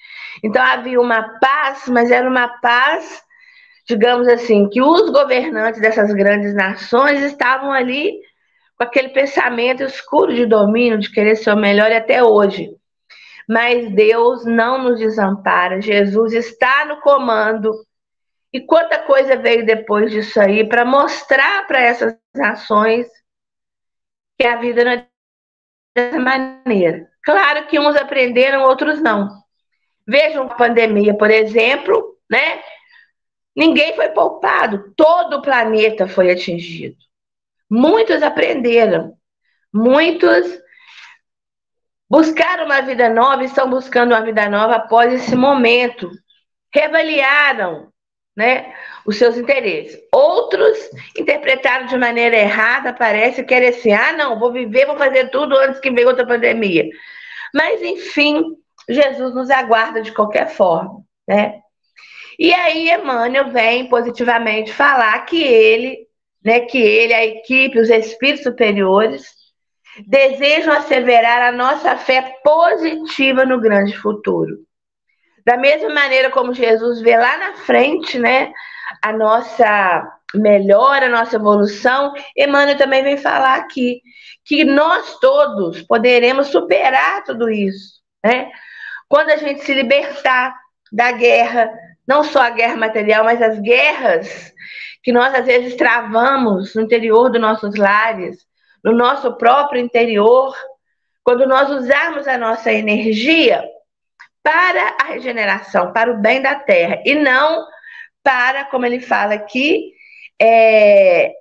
[0.42, 3.22] Então havia uma paz, mas era uma paz,
[3.88, 8.20] digamos assim, que os governantes dessas grandes nações estavam ali
[8.76, 12.70] com aquele pensamento escuro de domínio, de querer ser o melhor até hoje.
[13.48, 17.72] Mas Deus não nos desampara, Jesus está no comando.
[18.52, 23.06] E quanta coisa veio depois disso aí para mostrar para essas nações
[24.38, 25.06] que a vida não é
[25.94, 27.08] dessa maneira.
[27.24, 29.28] Claro que uns aprenderam, outros não.
[30.06, 32.62] Vejam a pandemia, por exemplo, né?
[33.56, 36.96] Ninguém foi poupado, todo o planeta foi atingido.
[37.70, 39.14] Muitos aprenderam,
[39.72, 40.46] muitos
[42.08, 46.10] buscaram uma vida nova, estão buscando uma vida nova após esse momento.
[46.72, 47.92] Reavaliaram
[48.36, 48.74] né,
[49.06, 49.98] os seus interesses.
[50.12, 50.78] Outros
[51.18, 55.80] interpretaram de maneira errada, parece, querem assim, ah, não, vou viver, vou fazer tudo antes
[55.80, 56.84] que venha outra pandemia.
[57.54, 58.42] Mas, enfim,
[58.88, 61.60] Jesus nos aguarda de qualquer forma, né?
[62.38, 66.05] E aí Emmanuel vem positivamente falar que ele,
[66.46, 69.34] né, que ele, a equipe, os espíritos superiores,
[70.06, 74.58] desejam asseverar a nossa fé positiva no grande futuro.
[75.44, 78.52] Da mesma maneira como Jesus vê lá na frente, né,
[79.02, 84.00] a nossa melhora, a nossa evolução, Emmanuel também vem falar aqui
[84.44, 88.52] que nós todos poderemos superar tudo isso, né?
[89.08, 90.54] Quando a gente se libertar
[90.92, 91.70] da guerra,
[92.06, 94.52] não só a guerra material, mas as guerras
[95.02, 98.44] que nós às vezes travamos no interior dos nossos lares,
[98.82, 100.54] no nosso próprio interior,
[101.22, 103.64] quando nós usarmos a nossa energia
[104.42, 107.66] para a regeneração, para o bem da terra, e não
[108.22, 109.92] para, como ele fala aqui,
[110.40, 111.32] é,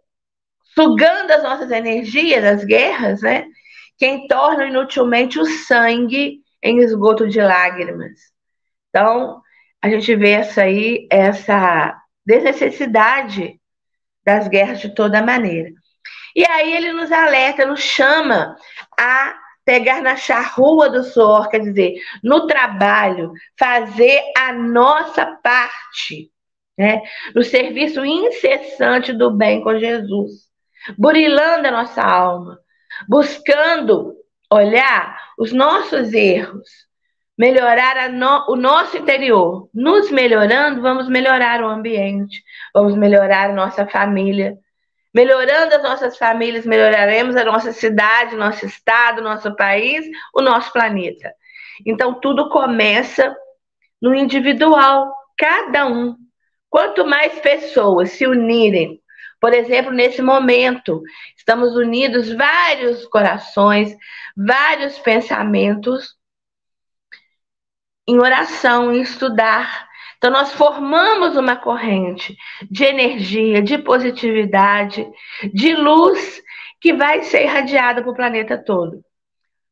[0.75, 3.45] sugando as nossas energias, as guerras, né?
[3.97, 8.19] Quem torna inutilmente o sangue em esgoto de lágrimas.
[8.89, 9.41] Então,
[9.85, 11.95] a gente vê essa aí, essa
[12.25, 13.61] desnecessidade
[14.25, 15.69] das guerras de toda maneira.
[16.35, 18.55] E aí ele nos alerta, nos chama
[18.99, 21.93] a pegar na charrua do suor, quer dizer,
[22.23, 26.31] no trabalho, fazer a nossa parte,
[26.75, 27.03] né?
[27.35, 30.49] no serviço incessante do bem com Jesus,
[30.97, 32.57] burilando a nossa alma,
[33.07, 34.15] buscando
[34.51, 36.84] olhar os nossos erros,
[37.37, 39.69] melhorar no, o nosso interior.
[39.73, 42.43] Nos melhorando, vamos melhorar o ambiente,
[42.73, 44.57] vamos melhorar a nossa família,
[45.15, 51.33] Melhorando as nossas famílias, melhoraremos a nossa cidade, nosso estado, nosso país, o nosso planeta.
[51.85, 53.33] Então, tudo começa
[54.01, 56.17] no individual, cada um.
[56.69, 58.99] Quanto mais pessoas se unirem,
[59.39, 61.01] por exemplo, nesse momento,
[61.37, 63.95] estamos unidos vários corações,
[64.35, 66.13] vários pensamentos
[68.07, 69.85] em oração, em estudar,
[70.25, 72.35] então, nós formamos uma corrente
[72.71, 75.07] de energia, de positividade,
[75.53, 76.41] de luz
[76.81, 79.05] que vai ser irradiada para o planeta todo.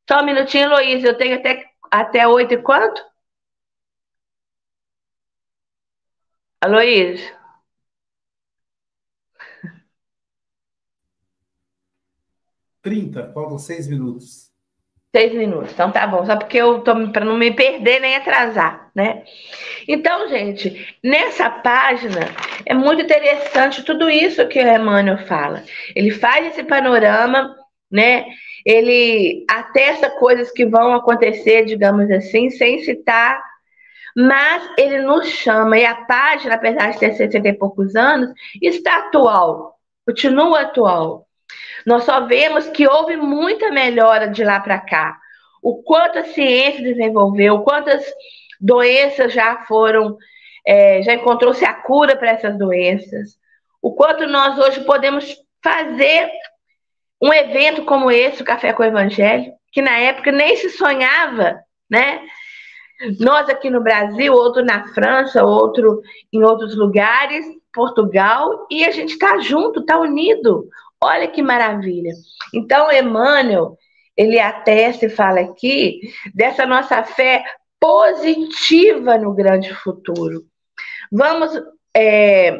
[0.08, 3.04] Só um minutinho, Luiz, eu tenho até, até oito e quanto?
[6.62, 7.34] Aloís?
[12.84, 14.53] Trinta, faltam seis minutos.
[15.16, 15.72] Seis minutos.
[15.72, 19.24] Então tá bom, só porque eu tô para não me perder nem atrasar, né?
[19.88, 22.22] Então, gente, nessa página
[22.66, 25.64] é muito interessante tudo isso que o Emmanuel fala.
[25.96, 27.56] Ele faz esse panorama,
[27.92, 28.26] né?
[28.66, 33.40] Ele atesta coisas que vão acontecer, digamos assim, sem citar,
[34.16, 38.98] mas ele nos chama, e a página, apesar de ter 60 e poucos anos, está
[38.98, 41.28] atual, continua atual.
[41.86, 45.18] Nós só vemos que houve muita melhora de lá para cá.
[45.62, 48.04] O quanto a ciência desenvolveu, quantas
[48.60, 50.18] doenças já foram,
[50.66, 53.38] é, já encontrou-se a cura para essas doenças.
[53.82, 56.30] O quanto nós hoje podemos fazer
[57.22, 61.60] um evento como esse, o Café com o Evangelho, que na época nem se sonhava,
[61.90, 62.22] né?
[63.20, 69.14] Nós aqui no Brasil, outro na França, outro em outros lugares, Portugal, e a gente
[69.14, 70.70] está junto, está unido.
[71.04, 72.14] Olha que maravilha.
[72.54, 73.78] Então, Emmanuel,
[74.16, 76.00] ele até se fala aqui
[76.34, 77.44] dessa nossa fé
[77.78, 80.46] positiva no grande futuro.
[81.12, 81.52] Vamos
[81.94, 82.58] é,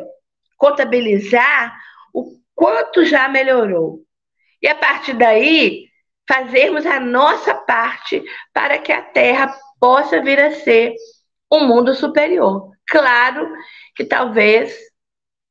[0.58, 1.74] contabilizar
[2.14, 4.02] o quanto já melhorou.
[4.62, 5.88] E a partir daí,
[6.28, 8.22] fazermos a nossa parte
[8.54, 10.94] para que a Terra possa vir a ser
[11.50, 12.72] um mundo superior.
[12.88, 13.50] Claro
[13.96, 14.78] que talvez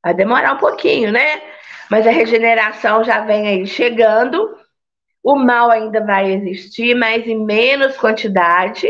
[0.04, 1.40] vai demorar um pouquinho, né?
[1.92, 4.56] Mas a regeneração já vem aí chegando.
[5.22, 8.88] O mal ainda vai existir, mas em menos quantidade.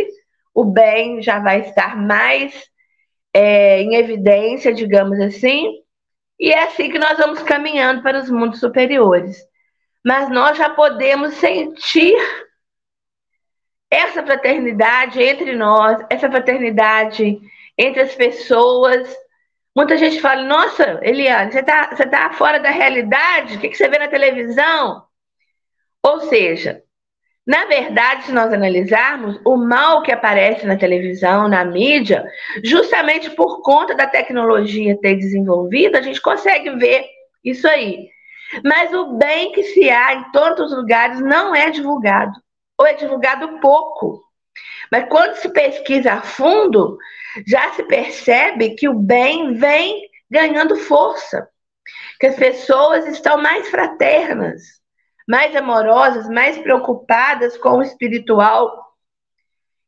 [0.54, 2.54] o bem já vai estar mais
[3.34, 5.80] é, em evidência, digamos assim,
[6.38, 9.36] e é assim que nós vamos caminhando para os mundos superiores.
[10.06, 12.14] Mas nós já podemos sentir
[13.90, 17.40] essa fraternidade entre nós, essa fraternidade
[17.76, 19.12] entre as pessoas.
[19.74, 23.56] Muita gente fala: Nossa, Eliane, você está você tá fora da realidade?
[23.56, 25.04] O que, que você vê na televisão?
[26.04, 26.82] Ou seja,
[27.46, 32.24] na verdade, se nós analisarmos, o mal que aparece na televisão, na mídia,
[32.62, 37.04] justamente por conta da tecnologia ter desenvolvido, a gente consegue ver
[37.44, 38.08] isso aí.
[38.64, 42.32] Mas o bem que se há em todos os lugares não é divulgado,
[42.78, 44.22] ou é divulgado pouco.
[44.90, 46.96] Mas quando se pesquisa a fundo,
[47.46, 51.48] já se percebe que o bem vem ganhando força,
[52.18, 54.82] que as pessoas estão mais fraternas
[55.26, 58.94] mais amorosas, mais preocupadas com o espiritual.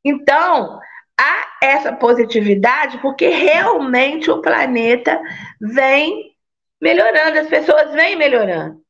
[0.04, 0.78] Então,
[1.18, 5.20] há essa positividade porque realmente o planeta
[5.60, 6.34] vem
[6.80, 8.82] melhorando, as pessoas vêm melhorando.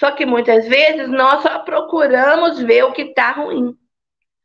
[0.00, 3.74] Só que muitas vezes nós só procuramos ver o que está ruim.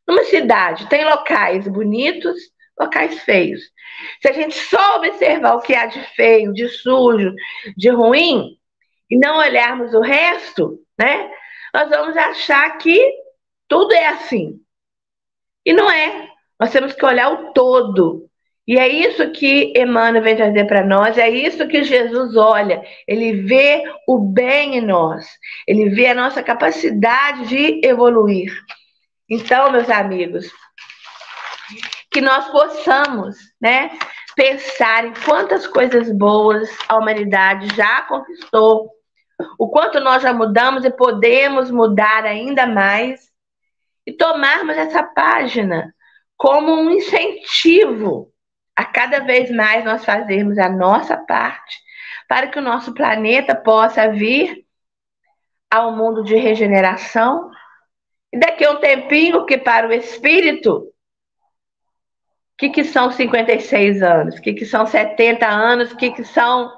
[0.07, 2.37] Numa cidade tem locais bonitos,
[2.79, 3.61] locais feios.
[4.21, 7.33] Se a gente só observar o que há de feio, de sujo,
[7.75, 8.57] de ruim,
[9.09, 11.29] e não olharmos o resto, né?
[11.73, 13.13] Nós vamos achar que
[13.67, 14.59] tudo é assim.
[15.65, 16.29] E não é.
[16.59, 18.27] Nós temos que olhar o todo.
[18.67, 22.83] E é isso que Emmanuel vem trazer para nós, é isso que Jesus olha.
[23.07, 25.25] Ele vê o bem em nós,
[25.65, 28.51] ele vê a nossa capacidade de evoluir.
[29.29, 30.51] Então, meus amigos,
[32.17, 33.91] que nós possamos, né,
[34.35, 38.89] pensar em quantas coisas boas a humanidade já conquistou,
[39.59, 43.21] o quanto nós já mudamos e podemos mudar ainda mais,
[44.03, 45.93] e tomarmos essa página
[46.35, 48.33] como um incentivo
[48.75, 51.77] a cada vez mais nós fazermos a nossa parte
[52.27, 54.65] para que o nosso planeta possa vir
[55.69, 57.51] ao mundo de regeneração.
[58.33, 60.91] E daqui a um tempinho, que para o espírito,
[62.57, 64.35] o que, que são 56 anos?
[64.35, 65.91] O que, que são 70 anos?
[65.91, 66.71] O que, que são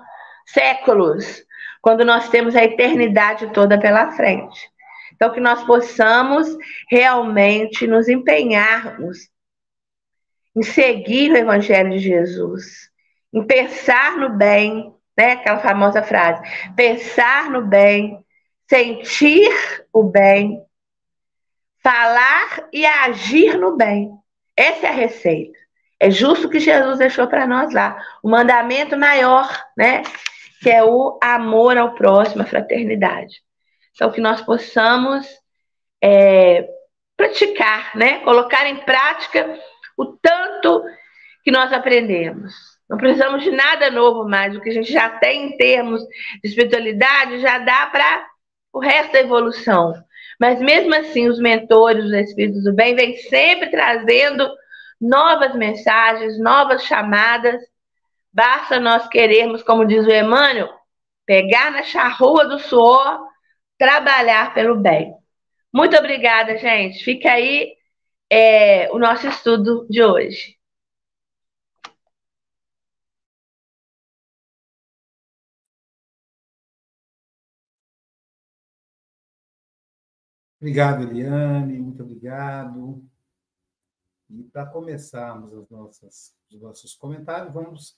[0.46, 1.44] séculos?
[1.82, 4.70] quando nós temos a eternidade toda pela frente.
[5.14, 6.48] Então, que nós possamos
[6.90, 9.30] realmente nos empenharmos
[10.56, 12.90] em seguir o Evangelho de Jesus,
[13.34, 15.34] em pensar no bem, né?
[15.34, 16.42] Aquela famosa frase:
[16.76, 18.26] pensar no bem,
[18.70, 19.52] sentir
[19.92, 20.62] o bem,
[21.84, 24.12] falar e agir no bem.
[24.56, 25.59] Essa é a receita.
[26.00, 28.02] É justo que Jesus deixou para nós lá.
[28.24, 30.04] O mandamento maior, né?
[30.62, 33.42] que é o amor ao próximo, a fraternidade.
[33.94, 35.28] Então, que nós possamos
[36.02, 36.68] é,
[37.18, 38.20] praticar, né?
[38.20, 39.58] colocar em prática
[39.98, 40.84] o tanto
[41.44, 42.54] que nós aprendemos.
[42.90, 44.56] Não precisamos de nada novo mais.
[44.56, 46.02] O que a gente já tem em termos
[46.42, 48.26] de espiritualidade já dá para
[48.74, 49.94] o resto da evolução.
[50.40, 54.50] Mas mesmo assim, os mentores, os espíritos do bem, vêm sempre trazendo
[55.00, 57.62] novas mensagens, novas chamadas
[58.32, 60.70] Basta nós querermos, como diz o Emmanuel,
[61.26, 63.28] pegar na charrua do suor,
[63.78, 65.14] trabalhar pelo bem.
[65.74, 67.04] Muito obrigada, gente.
[67.04, 67.76] Fica aí
[68.32, 70.58] é, o nosso estudo de hoje.
[80.62, 83.09] Obrigado, Eliane, muito obrigado.
[84.30, 87.98] E para começarmos as nossas, os nossos comentários, vamos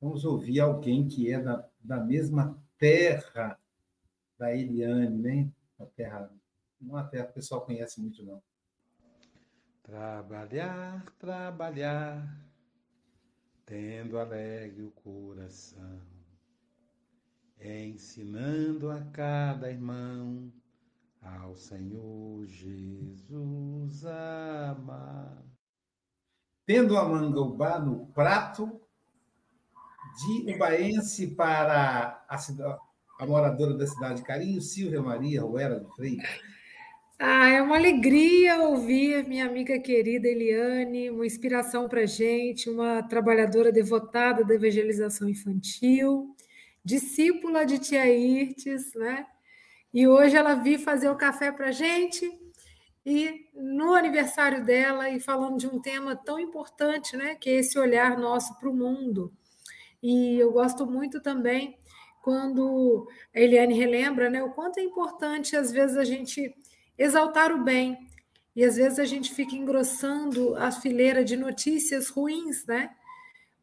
[0.00, 3.60] Vamos ouvir alguém que é da, da mesma terra
[4.38, 5.52] da Eliane, né?
[5.78, 6.32] A terra,
[6.80, 8.42] não a terra que o pessoal conhece muito, não.
[9.82, 12.50] Trabalhar, trabalhar,
[13.66, 16.00] tendo alegre o coração,
[17.60, 20.50] ensinando a cada irmão
[21.22, 25.42] ao Senhor Jesus amar.
[26.66, 28.80] Tendo a mangaubá no prato,
[30.18, 32.36] de ubaense para a,
[33.18, 36.28] a, moradora da cidade de Carinho, Silvia Maria Ruela de Freitas.
[37.18, 43.70] Ah, é uma alegria ouvir minha amiga querida Eliane, uma inspiração para gente, uma trabalhadora
[43.70, 46.34] devotada da evangelização infantil,
[46.82, 49.26] discípula de Tia Irtes, né?
[49.92, 52.30] E hoje ela vi fazer o café para gente
[53.04, 57.34] e no aniversário dela e falando de um tema tão importante, né?
[57.34, 59.32] Que é esse olhar nosso para o mundo.
[60.02, 61.78] E eu gosto muito também
[62.22, 66.54] quando a Eliane relembra né, o quanto é importante, às vezes, a gente
[66.98, 67.98] exaltar o bem.
[68.54, 72.90] e às vezes a gente fica engrossando a fileira de notícias ruins, né?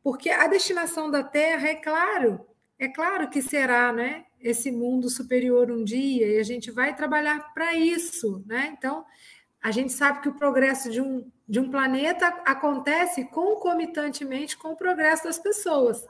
[0.03, 2.45] Porque a destinação da Terra, é claro,
[2.79, 4.25] é claro que será, né?
[4.41, 8.73] Esse mundo superior um dia, e a gente vai trabalhar para isso, né?
[8.77, 9.05] Então,
[9.61, 14.75] a gente sabe que o progresso de um, de um planeta acontece concomitantemente com o
[14.75, 16.05] progresso das pessoas.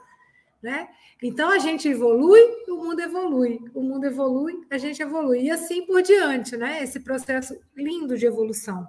[0.62, 0.88] Né?
[1.22, 5.86] Então a gente evolui, o mundo evolui, o mundo evolui, a gente evolui, e assim
[5.86, 6.82] por diante, né?
[6.82, 8.86] Esse processo lindo de evolução.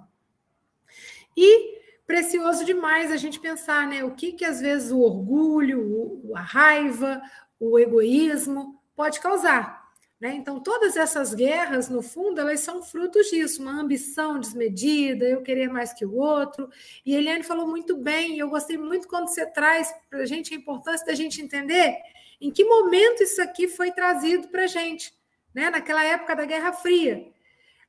[1.36, 1.78] E
[2.08, 4.02] precioso demais a gente pensar, né?
[4.02, 7.22] O que que às vezes o orgulho, a raiva,
[7.58, 9.80] o egoísmo pode causar.
[10.20, 10.34] Né?
[10.34, 15.70] Então, todas essas guerras, no fundo, elas são frutos disso, uma ambição desmedida, eu querer
[15.70, 16.68] mais que o outro.
[17.06, 20.56] E Eliane falou muito bem, eu gostei muito quando você traz para a gente a
[20.56, 21.96] importância da gente entender
[22.38, 25.12] em que momento isso aqui foi trazido para a gente,
[25.54, 25.70] né?
[25.70, 27.26] naquela época da Guerra Fria.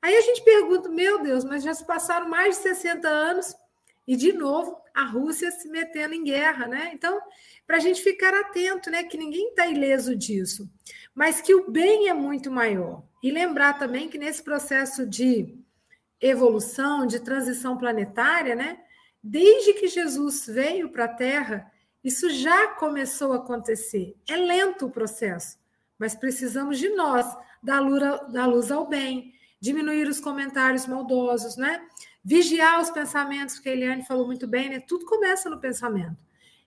[0.02, 3.56] Aí a gente pergunta, meu Deus, mas já se passaram mais de 60 anos
[4.12, 6.91] e, de novo, a Rússia se metendo em guerra, né?
[6.93, 7.18] Então,
[7.66, 9.05] para a gente ficar atento, né?
[9.05, 10.70] Que ninguém está ileso disso,
[11.16, 13.03] mas que o bem é muito maior.
[13.24, 15.57] E lembrar também que nesse processo de
[16.20, 18.82] evolução, de transição planetária, né?
[19.24, 21.72] Desde que Jesus veio para a Terra,
[22.03, 24.14] isso já começou a acontecer.
[24.28, 25.57] É lento o processo,
[25.97, 27.26] mas precisamos de nós,
[27.64, 31.82] da luz, ao bem, diminuir os comentários maldosos, né?
[32.24, 34.80] Vigiar os pensamentos, que a Eliane falou muito bem, né?
[34.80, 36.17] Tudo começa no pensamento.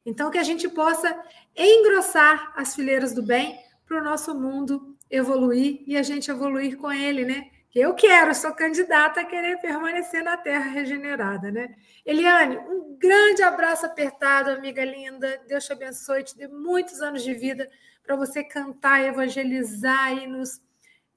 [0.05, 1.17] Então, que a gente possa
[1.57, 6.93] engrossar as fileiras do bem para o nosso mundo evoluir e a gente evoluir com
[6.93, 7.51] ele, né?
[7.75, 11.75] Eu quero, sou candidata a querer permanecer na terra regenerada, né?
[12.07, 15.43] Eliane, um grande abraço apertado, amiga linda.
[15.49, 17.69] Deus te abençoe, te dê muitos anos de vida
[18.03, 20.63] para você cantar, evangelizar e nos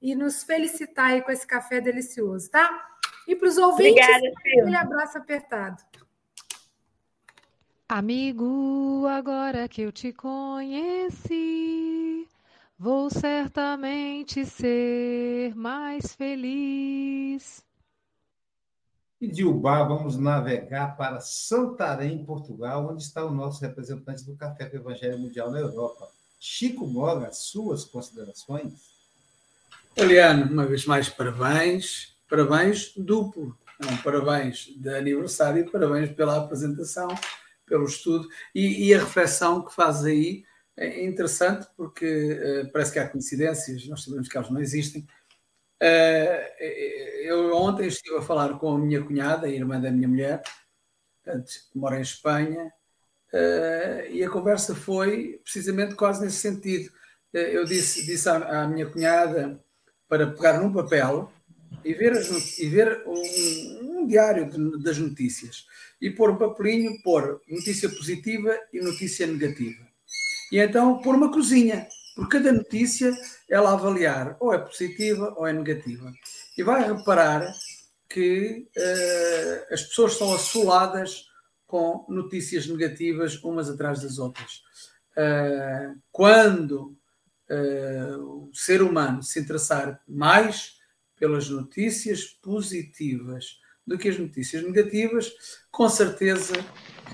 [0.00, 2.97] e nos felicitar aí com esse café delicioso, tá?
[3.28, 5.82] E para os ouvintes, Obrigada, aquele abraço apertado.
[7.86, 11.38] Amigo, agora que eu te conheci,
[12.78, 17.62] vou certamente ser mais feliz.
[19.20, 24.70] E de Ubá, vamos navegar para Santarém, Portugal, onde está o nosso representante do Café
[24.70, 26.08] com Evangelho Mundial na Europa.
[26.40, 28.88] Chico Moga, suas considerações?
[29.94, 32.17] Eliane, uma vez mais, parabéns.
[32.28, 33.58] Parabéns duplo.
[33.80, 37.08] Não, parabéns de aniversário parabéns pela apresentação,
[37.64, 40.44] pelo estudo e, e a reflexão que faz aí
[40.76, 45.06] é interessante porque uh, parece que há coincidências, nós sabemos que elas não existem.
[45.82, 46.64] Uh,
[47.22, 50.42] eu ontem estive a falar com a minha cunhada, a irmã da minha mulher,
[51.24, 52.72] que mora em Espanha,
[53.32, 56.92] uh, e a conversa foi precisamente quase nesse sentido.
[57.32, 59.60] eu disse, disse à, à minha cunhada
[60.08, 61.32] para pegar num papel
[61.84, 65.66] e ver, as, e ver um, um diário de, das notícias
[66.00, 69.86] e pôr um papelinho, pôr notícia positiva e notícia negativa.
[70.52, 73.12] E então pôr uma cruzinha, por cada notícia
[73.48, 76.12] ela avaliar ou é positiva ou é negativa.
[76.56, 77.52] E vai reparar
[78.08, 81.26] que uh, as pessoas são assoladas
[81.66, 84.62] com notícias negativas umas atrás das outras.
[85.12, 86.96] Uh, quando
[87.50, 90.77] uh, o ser humano se interessar mais
[91.18, 95.32] pelas notícias positivas do que as notícias negativas,
[95.70, 96.54] com certeza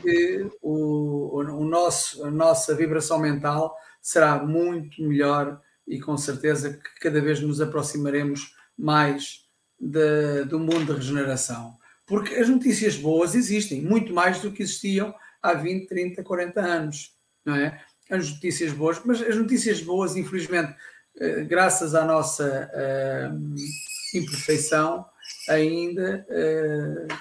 [0.02, 7.00] que o, o nosso, a nossa vibração mental será muito melhor e com certeza que
[7.00, 9.48] cada vez nos aproximaremos mais
[9.78, 11.78] de, do mundo da regeneração.
[12.06, 17.14] Porque as notícias boas existem, muito mais do que existiam há 20, 30, 40 anos.
[17.44, 17.80] Não é?
[18.10, 20.74] as notícias boas, mas as notícias boas, infelizmente,
[21.18, 23.54] eh, graças à nossa uh,
[24.18, 25.04] imperfeição,
[25.48, 27.14] ainda uh,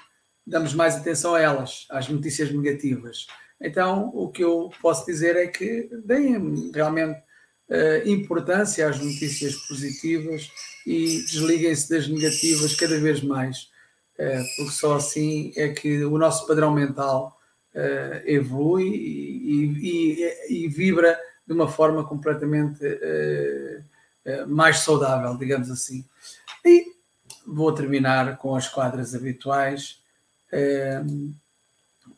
[0.45, 3.27] damos mais atenção a elas, às notícias negativas.
[3.61, 7.17] Então, o que eu posso dizer é que deem realmente
[7.69, 10.51] uh, importância às notícias positivas
[10.85, 13.71] e desliguem-se das negativas cada vez mais,
[14.57, 17.35] porque só assim é que o nosso padrão mental
[18.25, 18.93] evolui
[20.49, 21.17] e, vibra
[21.47, 22.83] de uma forma completamente
[24.47, 26.05] mais saudável, digamos assim.
[27.53, 29.99] Vou terminar com as quadras habituais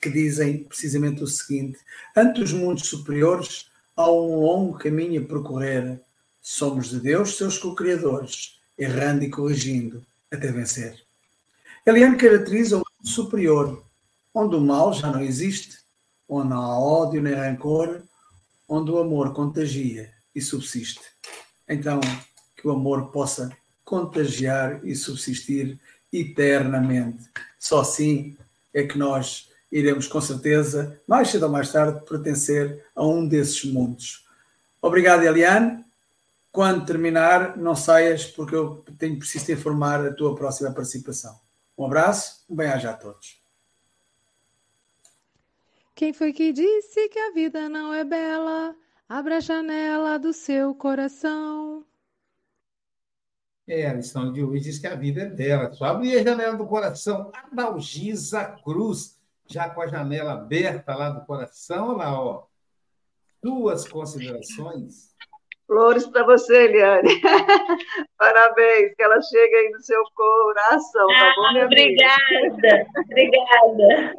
[0.02, 1.78] que dizem precisamente o seguinte:
[2.16, 6.00] ante os mundos superiores há um longo caminho a percorrer.
[6.42, 11.04] Somos de Deus seus co-criadores, errando e corrigindo até vencer.
[11.86, 13.84] Eliane caracteriza o mundo superior,
[14.34, 15.80] onde o mal já não existe,
[16.30, 18.02] onde não há ódio nem rancor,
[18.70, 21.02] onde o amor contagia e subsiste.
[21.68, 22.00] Então,
[22.56, 23.52] que o amor possa
[23.86, 25.80] contagiar e subsistir
[26.12, 27.30] eternamente.
[27.58, 28.36] Só assim
[28.74, 33.64] é que nós iremos, com certeza, mais cedo ou mais tarde, pertencer a um desses
[33.64, 34.26] mundos.
[34.82, 35.86] Obrigado, Eliane.
[36.52, 41.38] Quando terminar, não saias, porque eu tenho preciso te informar a tua próxima participação.
[41.78, 43.42] Um abraço, um bem-aja a todos.
[45.94, 48.76] Quem foi que disse que a vida não é bela?
[49.08, 51.86] Abra a janela do seu coração.
[53.68, 55.74] É, a lição de hoje diz que a vida é dela.
[55.74, 57.32] Só abrir a janela do coração.
[57.34, 61.90] Adalgisa Cruz, já com a janela aberta lá do coração.
[61.90, 62.44] Olha lá, ó.
[63.42, 65.16] Duas considerações.
[65.66, 67.22] Flores para você, Eliane.
[68.18, 74.16] Parabéns, que ela chegue aí no seu coração, tá bom, minha Obrigada, obrigada.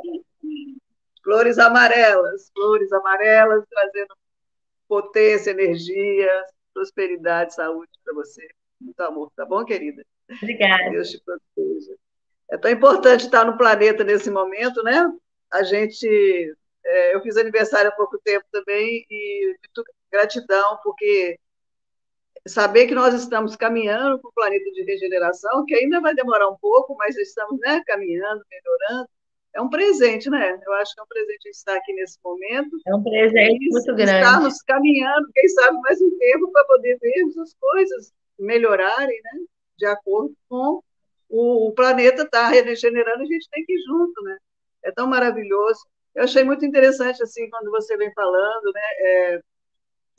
[1.23, 4.15] Flores amarelas, flores amarelas, trazendo
[4.89, 6.31] potência, energia,
[6.75, 8.49] prosperidade, saúde para você.
[8.81, 10.05] Muito amor, tá bom, querida?
[10.31, 10.91] Obrigada.
[10.91, 11.95] Deus te proteja.
[12.51, 15.11] É tão importante estar no planeta nesse momento, né?
[15.53, 16.55] A gente.
[16.85, 21.37] É, eu fiz aniversário há pouco tempo também e muito gratidão, porque
[22.47, 26.57] saber que nós estamos caminhando para o planeta de regeneração, que ainda vai demorar um
[26.57, 29.09] pouco, mas estamos né, caminhando, melhorando,
[29.53, 30.61] é um presente, né?
[30.65, 32.77] Eu acho que é um presente estar aqui nesse momento.
[32.87, 34.13] É um presente muito grande.
[34.13, 39.31] Estarmos caminhando, quem sabe, mais um tempo para poder vermos as coisas melhorarem, né?
[39.79, 40.83] De acordo com
[41.29, 44.39] o, o planeta está regenerando, a gente tem que ir junto, né?
[44.85, 45.81] É tão maravilhoso.
[46.15, 48.81] Eu achei muito interessante, assim, quando você vem falando, né?
[49.01, 49.41] É,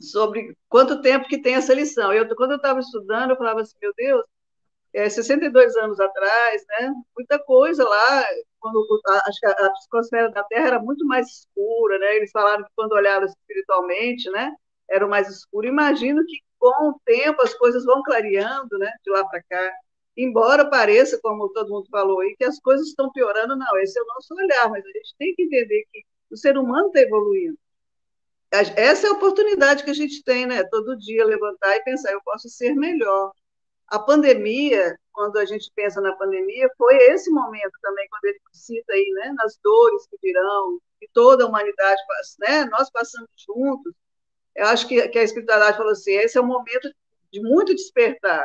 [0.00, 2.12] sobre quanto tempo que tem essa lição.
[2.12, 4.24] Eu, quando eu estava estudando, eu falava assim, meu Deus,
[4.92, 6.92] é, 62 anos atrás, né?
[7.16, 8.24] Muita coisa lá,
[8.60, 8.86] quando
[9.26, 12.16] acho que a, a psicosfera da Terra era muito mais escura, né?
[12.16, 14.52] Eles falaram que quando olhavam espiritualmente, né?
[14.90, 15.66] Era mais escuro.
[15.66, 18.90] Imagino que com o tempo as coisas vão clareando, né?
[19.04, 19.72] De lá para cá.
[20.16, 23.78] Embora pareça, como todo mundo falou aí, que as coisas estão piorando, não.
[23.78, 26.88] Esse é o nosso olhar, mas a gente tem que entender que o ser humano
[26.88, 27.58] está evoluindo.
[28.50, 30.64] Essa é a oportunidade que a gente tem, né?
[30.64, 33.30] Todo dia levantar e pensar, eu posso ser melhor.
[33.88, 38.92] A pandemia, quando a gente pensa na pandemia, foi esse momento também, quando ele cita
[38.92, 42.00] aí, né, nas dores que virão, que toda a humanidade,
[42.38, 43.92] né, nós passamos juntos.
[44.58, 46.92] Eu acho que, que a espiritualidade falou assim, esse é um momento
[47.32, 48.44] de muito despertar.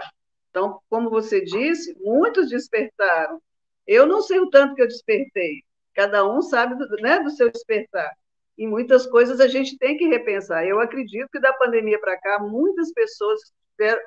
[0.49, 3.41] Então, como você disse, muitos despertaram.
[3.88, 5.64] Eu não sei o tanto que eu despertei.
[5.95, 8.11] Cada um sabe do, né, do seu despertar.
[8.57, 10.66] E muitas coisas a gente tem que repensar.
[10.66, 13.39] Eu acredito que da pandemia para cá, muitas pessoas
[13.72, 14.01] tiveram,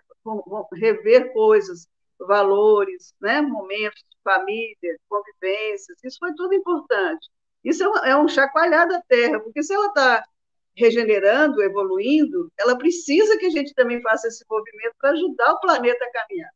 [0.74, 1.88] rever coisas,
[2.20, 3.40] valores, né?
[3.40, 7.28] momentos família, convivências, isso foi tudo importante.
[7.62, 10.24] Isso é um, é um chacoalhar da Terra, porque se ela está
[10.76, 16.04] regenerando, evoluindo, ela precisa que a gente também faça esse movimento para ajudar o planeta
[16.04, 16.50] a caminhar.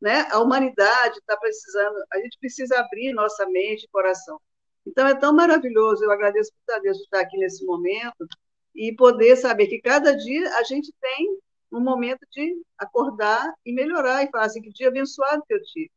[0.00, 0.26] Né?
[0.30, 4.38] A humanidade está precisando, a gente precisa abrir nossa mente e coração.
[4.86, 8.26] Então é tão maravilhoso, eu agradeço muito a Deus de estar aqui nesse momento
[8.74, 11.38] e poder saber que cada dia a gente tem
[11.70, 15.90] um momento de acordar e melhorar e falar assim, que dia abençoado que eu tive.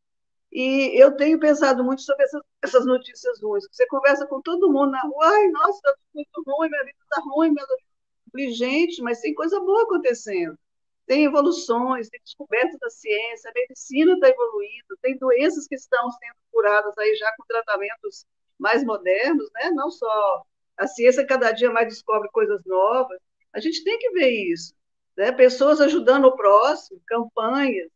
[0.55, 3.65] E eu tenho pensado muito sobre essas, essas notícias ruins.
[3.69, 7.21] Você conversa com todo mundo na rua, ai, nossa, está muito ruim, minha vida está
[7.21, 8.51] ruim, minha vida...
[8.53, 10.57] gente, mas tem coisa boa acontecendo.
[11.05, 16.35] Tem evoluções, tem descobertas da ciência, a medicina está evoluindo, tem doenças que estão sendo
[16.51, 18.25] curadas aí já com tratamentos
[18.57, 19.71] mais modernos, né?
[19.71, 20.43] Não só
[20.77, 23.19] a ciência cada dia mais descobre coisas novas.
[23.53, 24.73] A gente tem que ver isso
[25.15, 25.31] né?
[25.31, 27.89] pessoas ajudando o próximo, campanhas.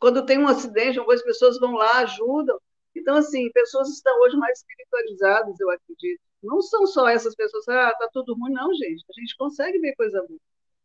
[0.00, 2.58] Quando tem um acidente, algumas pessoas vão lá, ajudam.
[2.94, 6.20] Então, assim, pessoas estão hoje mais espiritualizadas, eu acredito.
[6.42, 9.04] Não são só essas pessoas, ah, tá tudo ruim, não, gente.
[9.08, 10.40] A gente consegue ver coisa boa.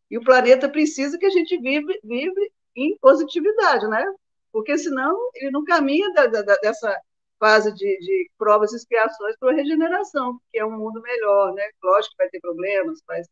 [0.09, 4.03] E o planeta precisa que a gente vive, vive em positividade, né?
[4.51, 6.97] Porque senão ele não caminha da, da, dessa
[7.39, 11.63] fase de, de provas e expiações para a regeneração, que é um mundo melhor, né?
[11.81, 13.27] Lógico que vai ter problemas, mas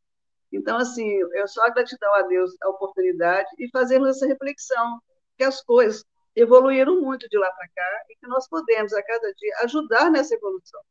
[0.52, 5.00] então, assim, eu só gratidão a Deus a oportunidade e fazermos essa reflexão,
[5.40, 6.04] que as coisas
[6.36, 10.36] evoluíram muito de lá para cá e que nós podemos, a cada dia, ajudar nessa
[10.36, 10.82] evolução.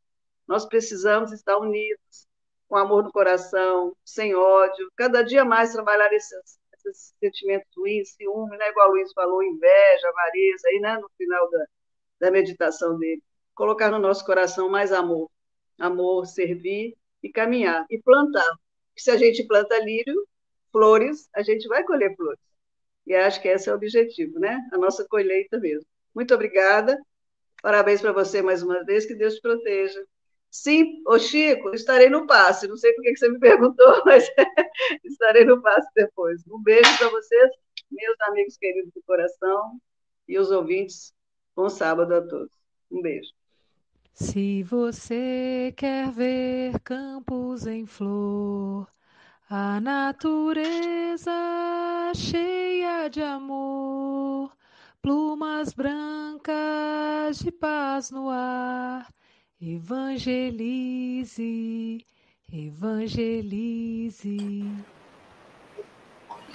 [0.47, 2.27] Nós precisamos estar unidos,
[2.67, 8.57] com amor no coração, sem ódio, cada dia mais trabalhar esses, esses sentimentos ruins, ciúme,
[8.57, 8.71] né?
[8.71, 10.97] igual o Luiz falou, inveja, avareza, aí, né?
[10.97, 11.67] no final da,
[12.21, 13.23] da meditação dele.
[13.55, 15.31] Colocar no nosso coração mais amor,
[15.79, 18.57] amor, servir e caminhar, e plantar
[18.97, 20.27] se a gente planta lírio,
[20.73, 22.48] flores, a gente vai colher flores.
[23.09, 24.61] E acho que esse é o objetivo, né?
[24.73, 25.87] A nossa colheita mesmo.
[26.15, 26.97] Muito obrigada.
[27.63, 30.05] Parabéns para você mais uma vez, que Deus te proteja.
[30.51, 32.69] Sim, ô Chico, estarei no passe.
[32.69, 34.29] Não sei por que você me perguntou, mas
[35.05, 36.43] estarei no passe depois.
[36.47, 37.51] Um beijo para vocês,
[37.91, 39.81] meus amigos queridos do coração
[40.29, 41.13] e os ouvintes
[41.59, 42.53] Bom sábado a todos.
[42.89, 43.33] Um beijo.
[44.13, 48.87] Se você quer ver campos em flor,
[49.51, 51.33] a natureza
[52.15, 54.53] cheia de amor,
[55.01, 59.09] plumas brancas de paz no ar,
[59.59, 61.35] evangelize,
[62.53, 64.37] evangelize.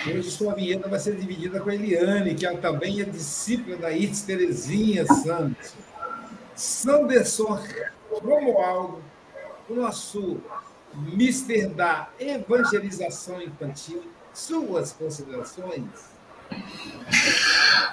[0.05, 3.91] Hoje sua vinheta vai ser dividida com a Eliane, que ela também é discípula da
[3.91, 5.73] Itz Terezinha Santos.
[6.55, 7.59] Sanderson
[8.11, 9.01] Romualdo,
[9.67, 10.39] o nosso
[10.95, 16.13] mister da evangelização infantil, suas considerações?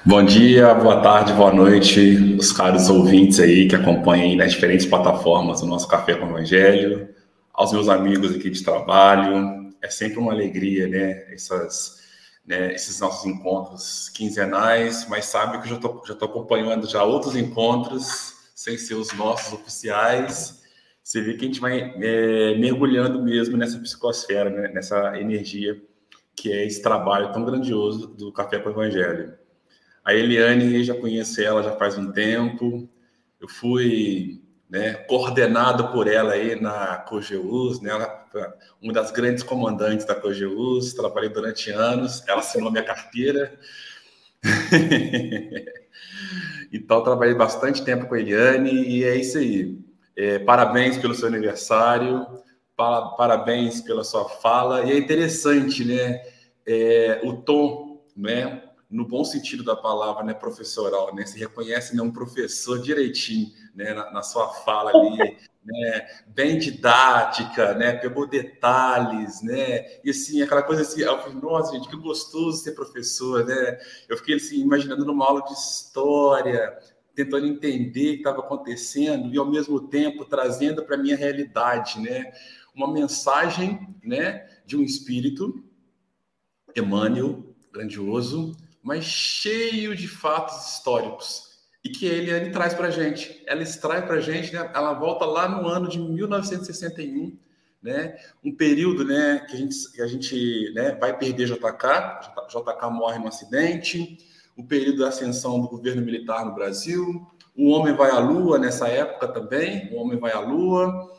[0.05, 5.63] Bom dia, boa tarde, boa noite, os caros ouvintes aí que acompanham nas diferentes plataformas
[5.63, 7.09] o nosso Café com o Evangelho,
[7.53, 9.71] aos meus amigos aqui de trabalho.
[9.83, 11.33] É sempre uma alegria, né?
[11.33, 12.01] Essas
[12.47, 18.35] né, esses nossos encontros quinzenais, mas sabe que eu já estou acompanhando já outros encontros,
[18.55, 20.60] sem ser os nossos oficiais.
[21.03, 25.81] Você vê que a gente vai é, mergulhando mesmo nessa psicosfera, né, nessa energia
[26.41, 29.35] que é esse trabalho tão grandioso do Café com o Evangelho.
[30.03, 32.89] A Eliane, já conheço ela já faz um tempo.
[33.39, 37.91] Eu fui né, coordenado por ela aí na Cogeus, né,
[38.81, 43.59] uma das grandes comandantes da Cogeus, trabalhei durante anos, ela assinou minha carteira.
[46.73, 49.79] então, trabalhei bastante tempo com a Eliane e é isso aí.
[50.23, 52.27] É, parabéns pelo seu aniversário,
[52.77, 54.85] para, parabéns pela sua fala.
[54.85, 56.21] E é interessante, né,
[56.67, 61.25] é, o tom, né, no bom sentido da palavra, né, professoral, né?
[61.25, 67.73] Se reconhece né, um professor direitinho, né, na, na sua fala ali, né, bem didática,
[67.73, 72.63] né, pegou detalhes, né, e assim, aquela coisa assim, eu falei, nossa, gente, que gostoso
[72.63, 73.79] ser professor, né?
[74.07, 76.79] Eu fiquei assim, imaginando numa aula de história,
[77.15, 82.01] tentando entender o que estava acontecendo e ao mesmo tempo trazendo para a minha realidade,
[82.01, 82.33] né,
[82.75, 85.65] uma mensagem, né, de um espírito
[86.77, 91.51] Emmanuel grandioso, mas cheio de fatos históricos.
[91.83, 93.43] E que Eliane traz para a gente.
[93.47, 94.71] Ela extrai para a gente, né?
[94.75, 97.39] ela volta lá no ano de 1961,
[97.83, 98.17] né?
[98.45, 101.57] um período né, que a gente, que a gente né, vai perder JK,
[102.49, 104.19] JK morre no acidente,
[104.61, 108.89] o período da ascensão do governo militar no Brasil, o homem vai à lua nessa
[108.89, 111.11] época também, o homem vai à lua,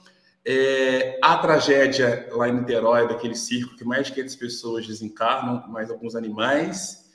[0.46, 5.89] é, a tragédia lá em Niterói, daquele circo que mais de 500 pessoas desencarnam, mais
[5.89, 7.10] alguns animais,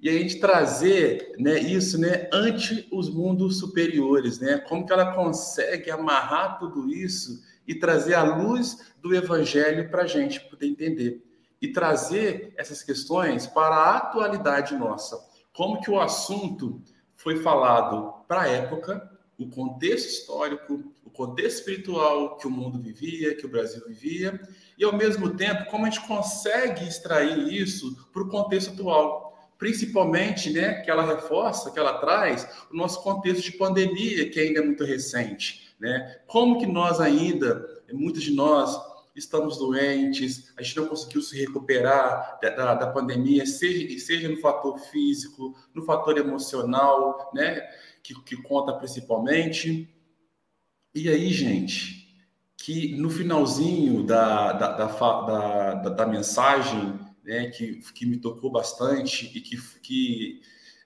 [0.00, 4.58] e a gente trazer né, isso né, ante os mundos superiores, né?
[4.58, 10.06] Como que ela consegue amarrar tudo isso e trazer a luz do evangelho para a
[10.06, 11.22] gente poder entender.
[11.60, 15.31] E trazer essas questões para a atualidade nossa.
[15.52, 16.82] Como que o assunto
[17.16, 23.34] foi falado para a época, o contexto histórico, o contexto espiritual que o mundo vivia,
[23.34, 24.40] que o Brasil vivia,
[24.78, 29.32] e ao mesmo tempo, como a gente consegue extrair isso para o contexto atual
[29.62, 34.58] principalmente, né, que ela reforça, que ela traz o nosso contexto de pandemia, que ainda
[34.58, 36.16] é muito recente, né?
[36.26, 38.76] Como que nós ainda, muitos de nós
[39.14, 44.38] estamos doentes, a gente não conseguiu se recuperar da, da, da pandemia, seja, seja no
[44.38, 47.60] fator físico, no fator emocional, né,
[48.02, 49.88] que, que conta principalmente.
[50.94, 52.02] E aí, gente,
[52.56, 59.26] que no finalzinho da, da, da, da, da mensagem né, que, que me tocou bastante
[59.26, 60.40] e que, que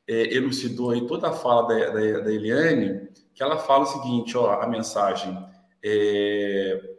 [0.07, 4.37] é, elucidou aí toda a fala da, da, da, Eliane, que ela fala o seguinte,
[4.37, 5.37] ó, a mensagem,
[5.83, 6.95] é,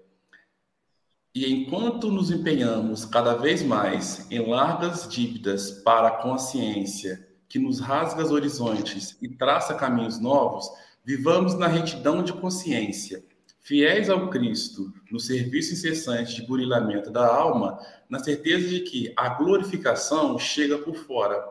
[1.33, 7.79] e enquanto nos empenhamos cada vez mais em largas dívidas para a consciência que nos
[7.79, 10.69] rasga os horizontes e traça caminhos novos,
[11.05, 13.23] vivamos na retidão de consciência,
[13.61, 19.29] fiéis ao Cristo, no serviço incessante de burilamento da alma, na certeza de que a
[19.29, 21.43] glorificação chega por fora.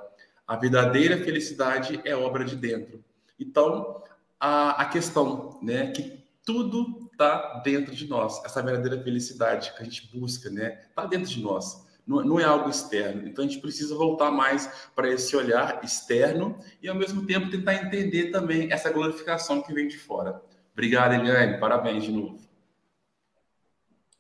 [0.46, 3.02] A verdadeira felicidade é obra de dentro.
[3.38, 4.02] Então,
[4.38, 9.84] a, a questão, né, que tudo está dentro de nós, essa verdadeira felicidade que a
[9.84, 11.86] gente busca, né, está dentro de nós.
[12.06, 13.26] Não, é algo externo.
[13.26, 17.74] Então, a gente precisa voltar mais para esse olhar externo e, ao mesmo tempo, tentar
[17.74, 20.40] entender também essa glorificação que vem de fora.
[20.72, 21.58] Obrigado, Eliane.
[21.58, 22.38] Parabéns de novo.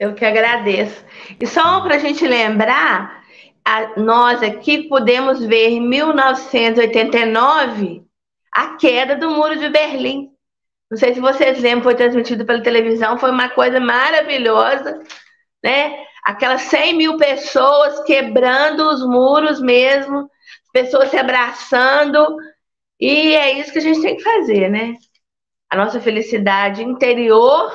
[0.00, 1.04] Eu que agradeço.
[1.38, 3.24] E só para a gente lembrar,
[3.64, 8.04] a, nós aqui podemos ver em 1989
[8.50, 10.35] a queda do Muro de Berlim.
[10.90, 15.02] Não sei se vocês lembram, foi transmitido pela televisão, foi uma coisa maravilhosa,
[15.62, 16.04] né?
[16.24, 20.30] Aquelas 100 mil pessoas quebrando os muros mesmo,
[20.72, 22.24] pessoas se abraçando,
[23.00, 24.94] E é isso que a gente tem que fazer, né?
[25.70, 27.72] A nossa felicidade interior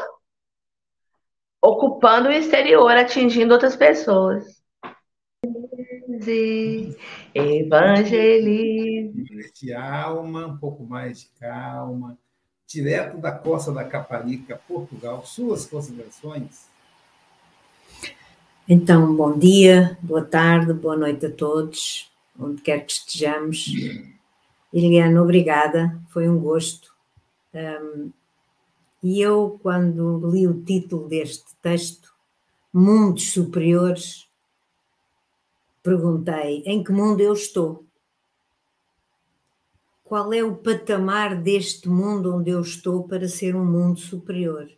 [1.61, 4.43] ocupando o exterior, atingindo outras pessoas.
[7.35, 9.13] Evangelize.
[9.53, 12.17] De alma, um pouco mais de calma.
[12.73, 15.25] Direto da costa da Caparica, Portugal.
[15.25, 16.65] Suas considerações?
[18.67, 22.09] Então, bom dia, boa tarde, boa noite a todos,
[22.39, 23.65] onde quer que estejamos.
[24.73, 26.93] Eliana, obrigada, foi um gosto.
[27.53, 28.11] Um,
[29.03, 32.13] e eu, quando li o título deste texto,
[32.73, 34.29] Mundos Superiores,
[35.83, 37.83] perguntei em que mundo eu estou?
[40.11, 44.69] Qual é o patamar deste mundo onde eu estou para ser um mundo superior?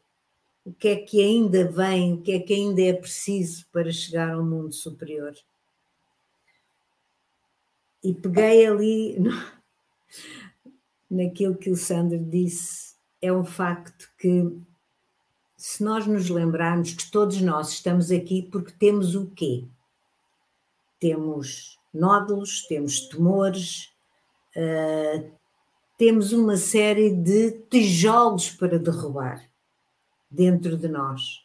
[0.63, 4.29] O que é que ainda vem, o que é que ainda é preciso para chegar
[4.29, 5.34] ao mundo superior?
[8.03, 9.31] E peguei ali no,
[11.09, 14.55] naquilo que o Sandro disse, é um facto que
[15.57, 19.65] se nós nos lembrarmos que todos nós estamos aqui porque temos o quê?
[20.99, 23.93] Temos nódulos, temos tumores,
[24.56, 25.32] uh,
[25.97, 29.41] temos uma série de tijolos para derrubar
[30.30, 31.43] dentro de nós.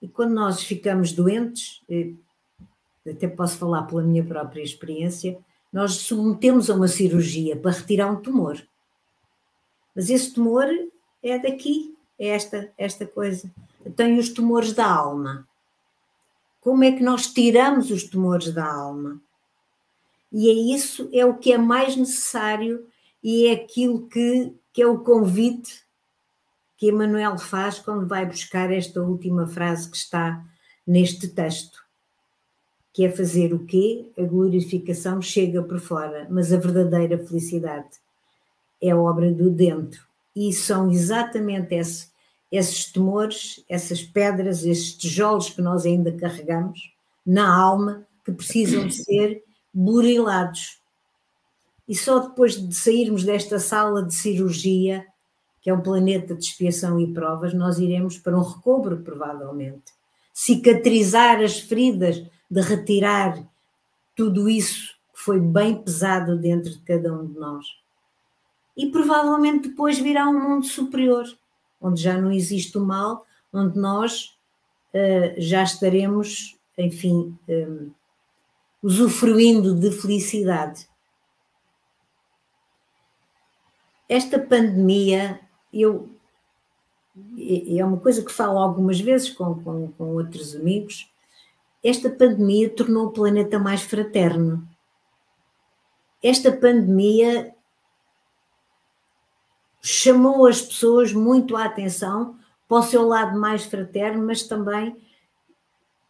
[0.00, 1.82] E quando nós ficamos doentes,
[3.06, 5.38] até posso falar pela minha própria experiência,
[5.72, 8.60] nós submetemos a uma cirurgia para retirar um tumor.
[9.94, 10.66] Mas esse tumor
[11.22, 13.50] é daqui, é esta, esta coisa.
[13.96, 15.46] Tem os tumores da alma.
[16.60, 19.20] Como é que nós tiramos os tumores da alma?
[20.32, 22.86] E é isso, é o que é mais necessário
[23.22, 25.84] e é aquilo que, que é o convite
[26.76, 30.42] que Emmanuel faz quando vai buscar esta última frase que está
[30.86, 31.78] neste texto,
[32.92, 34.10] que é fazer o quê?
[34.18, 37.90] A glorificação chega por fora, mas a verdadeira felicidade
[38.80, 40.06] é obra do dentro.
[40.34, 42.08] E são exatamente esse,
[42.50, 46.94] esses temores, essas pedras, esses tijolos que nós ainda carregamos
[47.26, 50.80] na alma que precisam ser burilados.
[51.88, 55.06] E só depois de sairmos desta sala de cirurgia
[55.60, 59.92] que é um planeta de expiação e provas, nós iremos para um recobro, provavelmente.
[60.32, 63.38] Cicatrizar as feridas, de retirar
[64.16, 67.66] tudo isso que foi bem pesado dentro de cada um de nós.
[68.76, 71.24] E provavelmente depois virá um mundo superior,
[71.80, 74.36] onde já não existe o mal, onde nós
[74.94, 77.66] uh, já estaremos, enfim, eh,
[78.82, 80.88] usufruindo de felicidade.
[84.08, 85.40] Esta pandemia
[85.72, 86.08] eu
[87.76, 91.10] é uma coisa que falo algumas vezes com, com, com outros amigos.
[91.82, 94.66] Esta pandemia tornou o planeta mais fraterno.
[96.22, 97.54] Esta pandemia
[99.82, 104.96] chamou as pessoas muito a atenção para o seu lado mais fraterno, mas também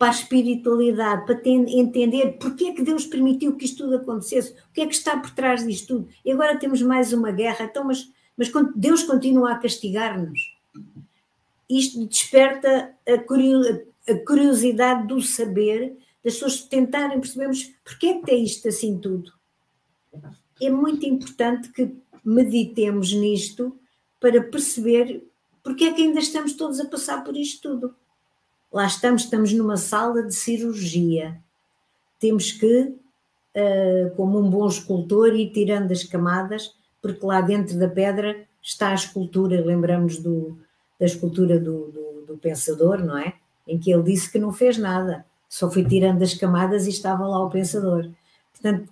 [0.00, 4.72] para a espiritualidade, para entender porque é que Deus permitiu que isto tudo acontecesse, o
[4.72, 6.08] que é que está por trás disto tudo.
[6.24, 8.08] E agora temos mais uma guerra, então, mas
[8.40, 10.40] mas Deus continua a castigar-nos.
[11.68, 18.66] Isto desperta a curiosidade do saber, das pessoas tentarem percebermos porque é que é isto
[18.66, 19.30] assim tudo.
[20.58, 21.94] É muito importante que
[22.24, 23.78] meditemos nisto
[24.18, 25.22] para perceber
[25.62, 27.94] porque é que ainda estamos todos a passar por isto tudo.
[28.72, 31.40] Lá estamos, estamos numa sala de cirurgia.
[32.18, 32.94] Temos que,
[33.56, 38.90] ah, como um bom escultor, ir tirando as camadas porque lá dentro da pedra está
[38.90, 40.58] a escultura, lembramos do,
[40.98, 43.34] da escultura do, do, do, pensador, não é?
[43.66, 47.26] Em que ele disse que não fez nada, só foi tirando as camadas e estava
[47.26, 48.10] lá o pensador.
[48.52, 48.88] Portanto,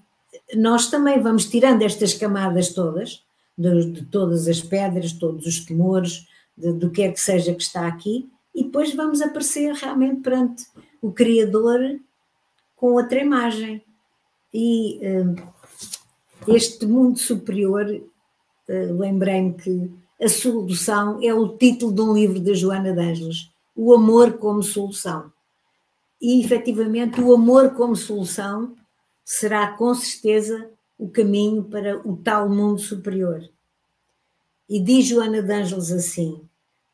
[0.57, 3.23] nós também vamos tirando estas camadas todas,
[3.57, 6.27] de, de todas as pedras, todos os temores,
[6.57, 10.67] de, do que é que seja que está aqui, e depois vamos aparecer realmente perante
[11.01, 12.01] o Criador
[12.77, 13.85] com outra imagem.
[14.53, 19.91] E uh, este mundo superior, uh, lembrei-me que
[20.21, 24.63] a solução é o título de um livro da Joana de Ângeles, O Amor como
[24.63, 25.33] Solução.
[26.21, 28.75] E efetivamente o amor como solução
[29.25, 30.69] será com certeza
[30.99, 33.49] o caminho para o tal mundo superior.
[34.69, 36.48] E diz Joana de Ângeles assim: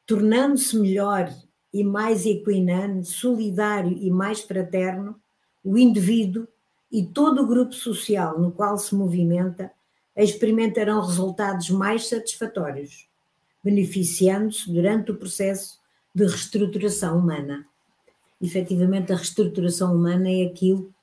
[0.06, 1.32] tornando-se melhor
[1.72, 5.20] e mais equinante, solidário e mais fraterno,
[5.62, 6.46] o indivíduo
[6.90, 9.72] e todo o grupo social no qual se movimenta
[10.16, 13.08] experimentarão resultados mais satisfatórios,
[13.62, 15.80] beneficiando-se durante o processo
[16.14, 17.66] de reestruturação humana.
[18.40, 20.94] Efetivamente, a reestruturação humana é aquilo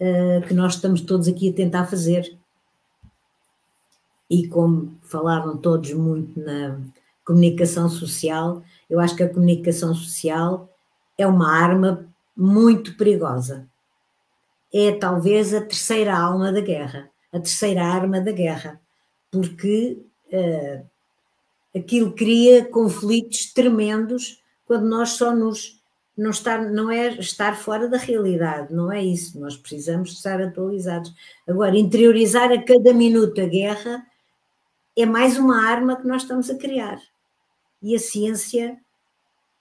[0.00, 2.36] uh, que nós estamos todos aqui a tentar fazer.
[4.28, 6.80] e como falaram todos muito na
[7.24, 10.68] comunicação social, eu acho que a comunicação social
[11.16, 12.06] é uma arma
[12.36, 13.68] muito perigosa.
[14.72, 18.80] É talvez a terceira alma da guerra, a terceira arma da guerra,
[19.30, 20.02] porque
[20.32, 20.86] uh,
[21.76, 25.80] aquilo cria conflitos tremendos quando nós só nos
[26.16, 29.40] não estar não é estar fora da realidade, não é isso.
[29.40, 31.12] Nós precisamos estar atualizados.
[31.48, 34.04] Agora, interiorizar a cada minuto a guerra
[34.96, 37.00] é mais uma arma que nós estamos a criar.
[37.82, 38.78] E a ciência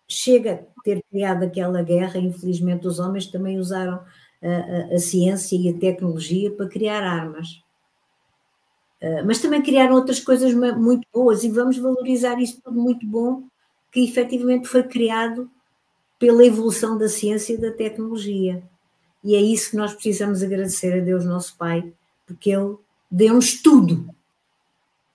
[0.07, 3.99] chega a ter criado aquela guerra, infelizmente os homens também usaram
[4.43, 7.61] a, a, a ciência e a tecnologia para criar armas.
[9.01, 13.43] Uh, mas também criaram outras coisas muito boas e vamos valorizar isso tudo muito bom
[13.91, 15.49] que efetivamente foi criado
[16.19, 18.63] pela evolução da ciência e da tecnologia.
[19.24, 21.91] E é isso que nós precisamos agradecer a Deus, nosso Pai,
[22.26, 22.76] porque Ele
[23.09, 24.07] deu-nos tudo.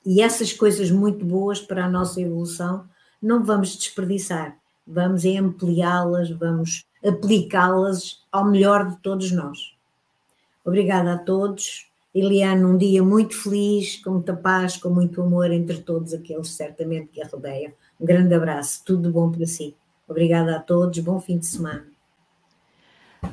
[0.05, 2.89] E essas coisas muito boas para a nossa evolução
[3.23, 4.57] não vamos desperdiçar,
[4.87, 9.75] vamos ampliá-las, vamos aplicá-las ao melhor de todos nós.
[10.65, 11.87] Obrigada a todos.
[12.15, 17.09] Eliane, um dia muito feliz, com muita paz, com muito amor entre todos aqueles certamente
[17.09, 17.73] que a rodeiam.
[18.01, 19.77] Um grande abraço, tudo bom para si.
[20.09, 21.96] Obrigada a todos, bom fim de semana.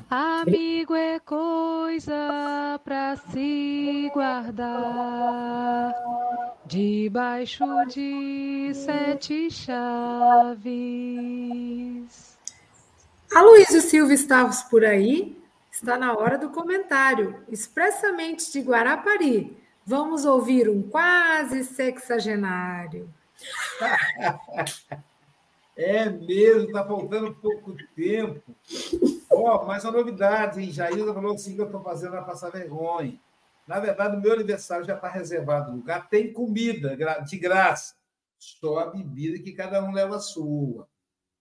[0.10, 5.94] Amigo é coisa para se guardar
[6.66, 10.64] debaixo de sete chaves.
[13.34, 15.36] Aloysio Silva Estavos por aí?
[15.72, 19.58] Está na hora do comentário, expressamente de Guarapari.
[19.86, 23.10] Vamos ouvir um quase sexagenário.
[25.76, 28.44] É mesmo, está faltando pouco tempo.
[29.36, 30.72] Ó, mas uma novidade, hein?
[30.72, 33.20] Jailda falou assim que eu estou fazendo para passar vergonha.
[33.68, 36.10] Na verdade, o meu aniversário já está reservado o lugar.
[36.10, 37.96] Tem comida de graça.
[38.38, 40.88] Só a bebida que cada um leva a sua.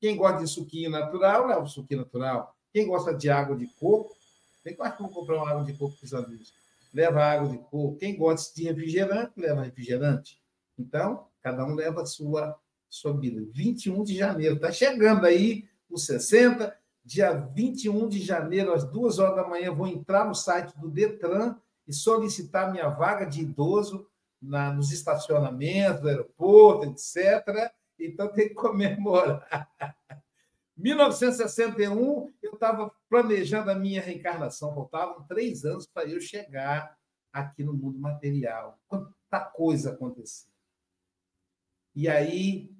[0.00, 2.56] Quem gosta de suquinho natural, leva o suquinho natural.
[2.72, 4.16] Quem gosta de água de coco,
[4.64, 6.52] vem quase vou comprar uma água de coco precisando disso.
[6.94, 7.96] Leva água de coco.
[7.98, 10.40] Quem gosta de refrigerante, leva refrigerante.
[10.78, 12.58] Então, cada um leva a sua
[12.92, 13.42] sua vida.
[13.54, 16.76] 21 de janeiro, está chegando aí os 60.
[17.04, 21.56] Dia 21 de janeiro, às duas horas da manhã, vou entrar no site do Detran
[21.86, 24.06] e solicitar minha vaga de idoso
[24.40, 27.72] na, nos estacionamentos do aeroporto, etc.
[27.98, 29.68] Então tem que comemorar.
[30.76, 36.96] 1961, eu estava planejando a minha reencarnação, faltavam três anos para eu chegar
[37.32, 38.78] aqui no mundo material.
[38.88, 40.50] Quanta coisa aconteceu.
[41.94, 42.70] E aí,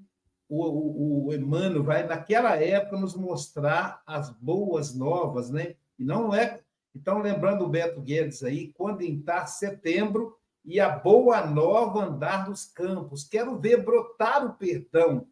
[0.55, 5.77] o, o, o Emmanuel vai, naquela época, nos mostrar as boas novas, né?
[5.99, 6.61] E não é.
[6.95, 12.67] Então, lembrando o Beto Guedes aí, quando entrar setembro e a boa nova andar nos
[12.67, 13.25] campos.
[13.25, 15.27] Quero ver brotar o perdão,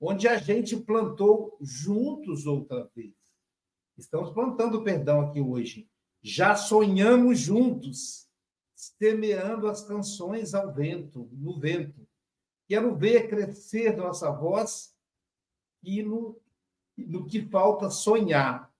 [0.00, 3.14] onde a gente plantou juntos outra vez.
[3.96, 5.88] Estamos plantando o perdão aqui hoje.
[6.20, 8.28] Já sonhamos juntos,
[8.74, 12.01] semeando as canções ao vento, no vento.
[12.68, 14.94] Quero ver crescer nossa voz
[15.82, 16.40] e no,
[16.96, 18.72] no que falta sonhar.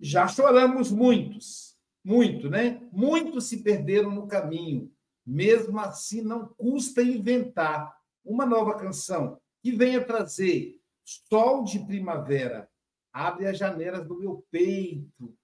[0.00, 2.86] Já choramos muitos, muito, né?
[2.92, 4.92] Muitos se perderam no caminho.
[5.26, 12.68] Mesmo assim, não custa inventar uma nova canção que venha trazer sol de primavera.
[13.12, 15.36] Abre as janelas do meu peito.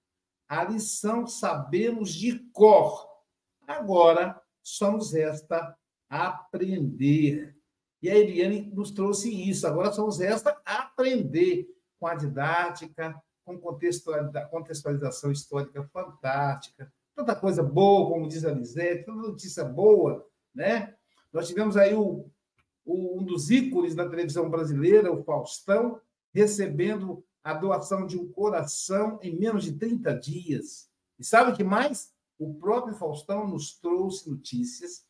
[0.47, 3.07] A lição sabemos de cor.
[3.67, 5.77] Agora só nos resta
[6.09, 7.56] aprender.
[8.01, 9.65] E a Eliane nos trouxe isso.
[9.65, 11.67] Agora só nos resta aprender
[11.99, 19.27] com a didática, com contextualização histórica fantástica, tanta coisa boa, como diz a Lisete, tanta
[19.27, 20.93] notícia boa, né?
[21.31, 22.29] Nós tivemos aí o,
[22.85, 25.99] o, um dos ícones da televisão brasileira, o Faustão,
[26.33, 30.89] recebendo a doação de um coração em menos de 30 dias.
[31.17, 32.13] E sabe o que mais?
[32.37, 35.06] O próprio Faustão nos trouxe notícias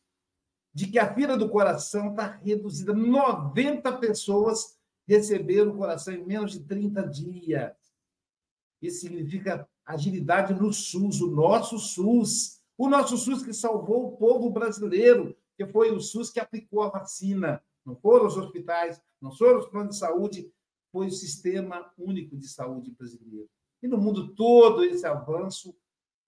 [0.72, 2.92] de que a fila do coração está reduzida.
[2.92, 7.72] 90 pessoas receberam o coração em menos de 30 dias.
[8.80, 12.58] Isso significa agilidade no SUS, o nosso SUS.
[12.76, 16.90] O nosso SUS que salvou o povo brasileiro, que foi o SUS que aplicou a
[16.90, 17.60] vacina.
[17.84, 20.52] Não foram os hospitais, não foram os planos de saúde,
[20.92, 23.48] foi o Sistema Único de Saúde brasileiro.
[23.82, 25.74] E no mundo todo esse avanço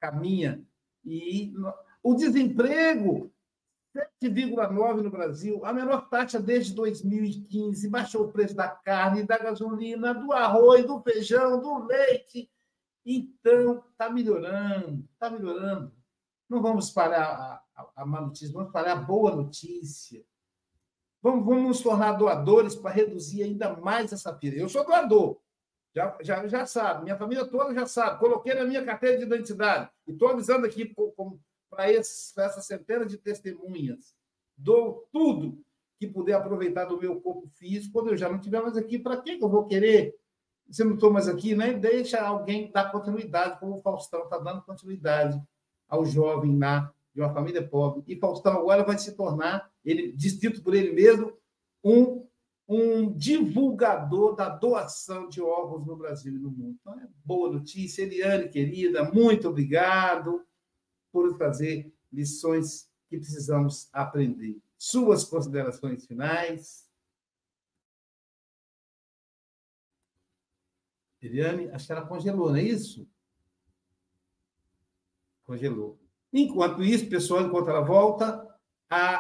[0.01, 0.65] caminha.
[1.05, 1.53] E
[2.03, 3.31] o desemprego
[3.97, 10.15] 7,9 no Brasil, a menor taxa desde 2015, baixou o preço da carne, da gasolina,
[10.15, 12.51] do arroz, do feijão, do leite.
[13.05, 15.93] Então, está melhorando, está melhorando.
[16.49, 20.25] Não vamos espalhar a, a, a má notícia, vamos espalhar a boa notícia.
[21.23, 24.57] Vamos, vamos nos tornar doadores para reduzir ainda mais essa fila.
[24.57, 25.39] Eu sou doador,
[25.95, 28.21] já, já, já sabe, minha família toda já sabe.
[28.21, 29.91] Coloquei na minha carteira de identidade.
[30.07, 30.95] E estou avisando aqui
[31.71, 34.15] para essa centena de testemunhas.
[34.57, 35.63] Dou tudo
[35.99, 37.93] que puder aproveitar do meu corpo físico.
[37.93, 40.15] Quando eu já não estiver mais aqui, para que eu vou querer?
[40.71, 41.73] Se eu não estou mais aqui, né?
[41.73, 45.41] deixa alguém dar continuidade, como o Faustão está dando continuidade
[45.89, 48.03] ao jovem lá de uma família pobre.
[48.07, 51.33] E Faustão agora vai se tornar, ele dito por ele mesmo,
[51.83, 52.27] um
[52.73, 56.77] um divulgador da doação de órgãos no Brasil e no mundo.
[56.81, 58.03] Então, é boa notícia.
[58.03, 60.41] Eliane, querida, muito obrigado
[61.13, 64.61] por trazer lições que precisamos aprender.
[64.79, 66.89] Suas considerações finais.
[71.21, 73.07] Eliane, acho que ela congelou, não é isso?
[75.45, 76.01] Congelou.
[76.33, 78.49] Enquanto isso, pessoal, enquanto ela volta,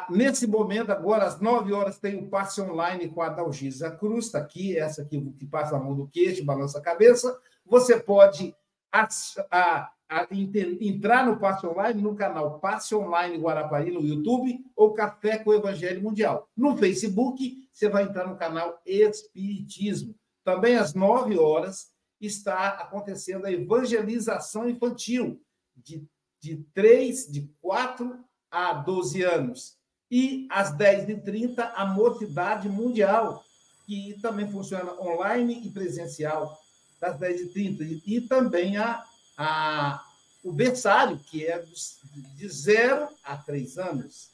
[0.08, 4.38] nesse momento, agora, às 9 horas, tem o passe online com a Dalgisa Cruz, está
[4.38, 7.38] aqui, essa aqui que passa a mão no queixo, balança a cabeça.
[7.66, 8.54] Você pode
[8.92, 15.38] a, a, entrar no passe online no canal Passe Online Guarapari no YouTube ou Café
[15.38, 16.48] com o Evangelho Mundial.
[16.56, 20.16] No Facebook, você vai entrar no canal Espiritismo.
[20.44, 25.40] Também às 9 horas está acontecendo a evangelização infantil
[25.76, 26.04] de,
[26.40, 28.18] de 3, de 4
[28.50, 29.78] a 12 anos.
[30.10, 33.44] E às 10h30, a Mocidade Mundial,
[33.86, 36.58] que também funciona online e presencial,
[37.00, 38.02] das 10h30.
[38.04, 39.04] E também a,
[39.40, 40.02] a,
[40.44, 41.62] o berçário, que é
[42.36, 44.28] de 0 a 3 anos.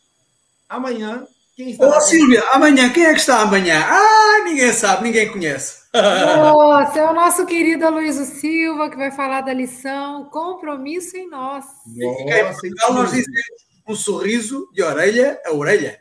[0.68, 1.86] Amanhã, quem está.
[1.86, 3.84] Ô, Silvia, amanhã, quem é que está amanhã?
[3.86, 5.86] Ah, ninguém sabe, ninguém conhece.
[5.94, 11.64] Nossa, é o nosso querido Aloysio Silva, que vai falar da lição Compromisso em Nós.
[11.86, 16.00] Nossa, então, nós dizemos um sorriso de orelha a orelha.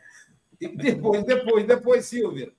[0.60, 2.52] Depois, depois, depois, Silvia.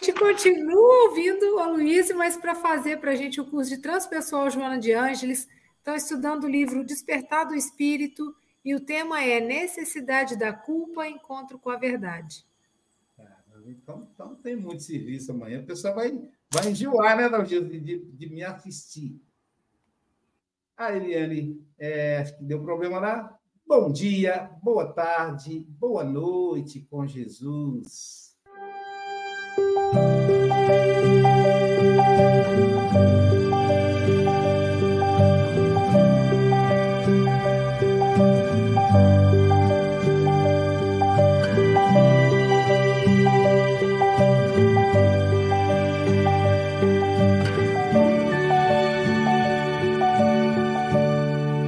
[0.00, 4.50] Te continuo ouvindo a Luísa, mas para fazer para a gente o curso de Transpessoal
[4.50, 8.34] Joana de Ângeles, estão estudando o livro Despertar do Espírito
[8.64, 12.44] e o tema é Necessidade da Culpa, Encontro com a Verdade.
[13.66, 15.60] Então, então tem muito serviço amanhã.
[15.60, 16.10] O pessoal vai,
[16.52, 19.20] vai enjoar, né, de, de, de me assistir.
[20.76, 23.38] A Eliane, é, deu problema lá.
[23.66, 28.25] Bom dia, boa tarde, boa noite com Jesus.
[29.58, 30.06] Música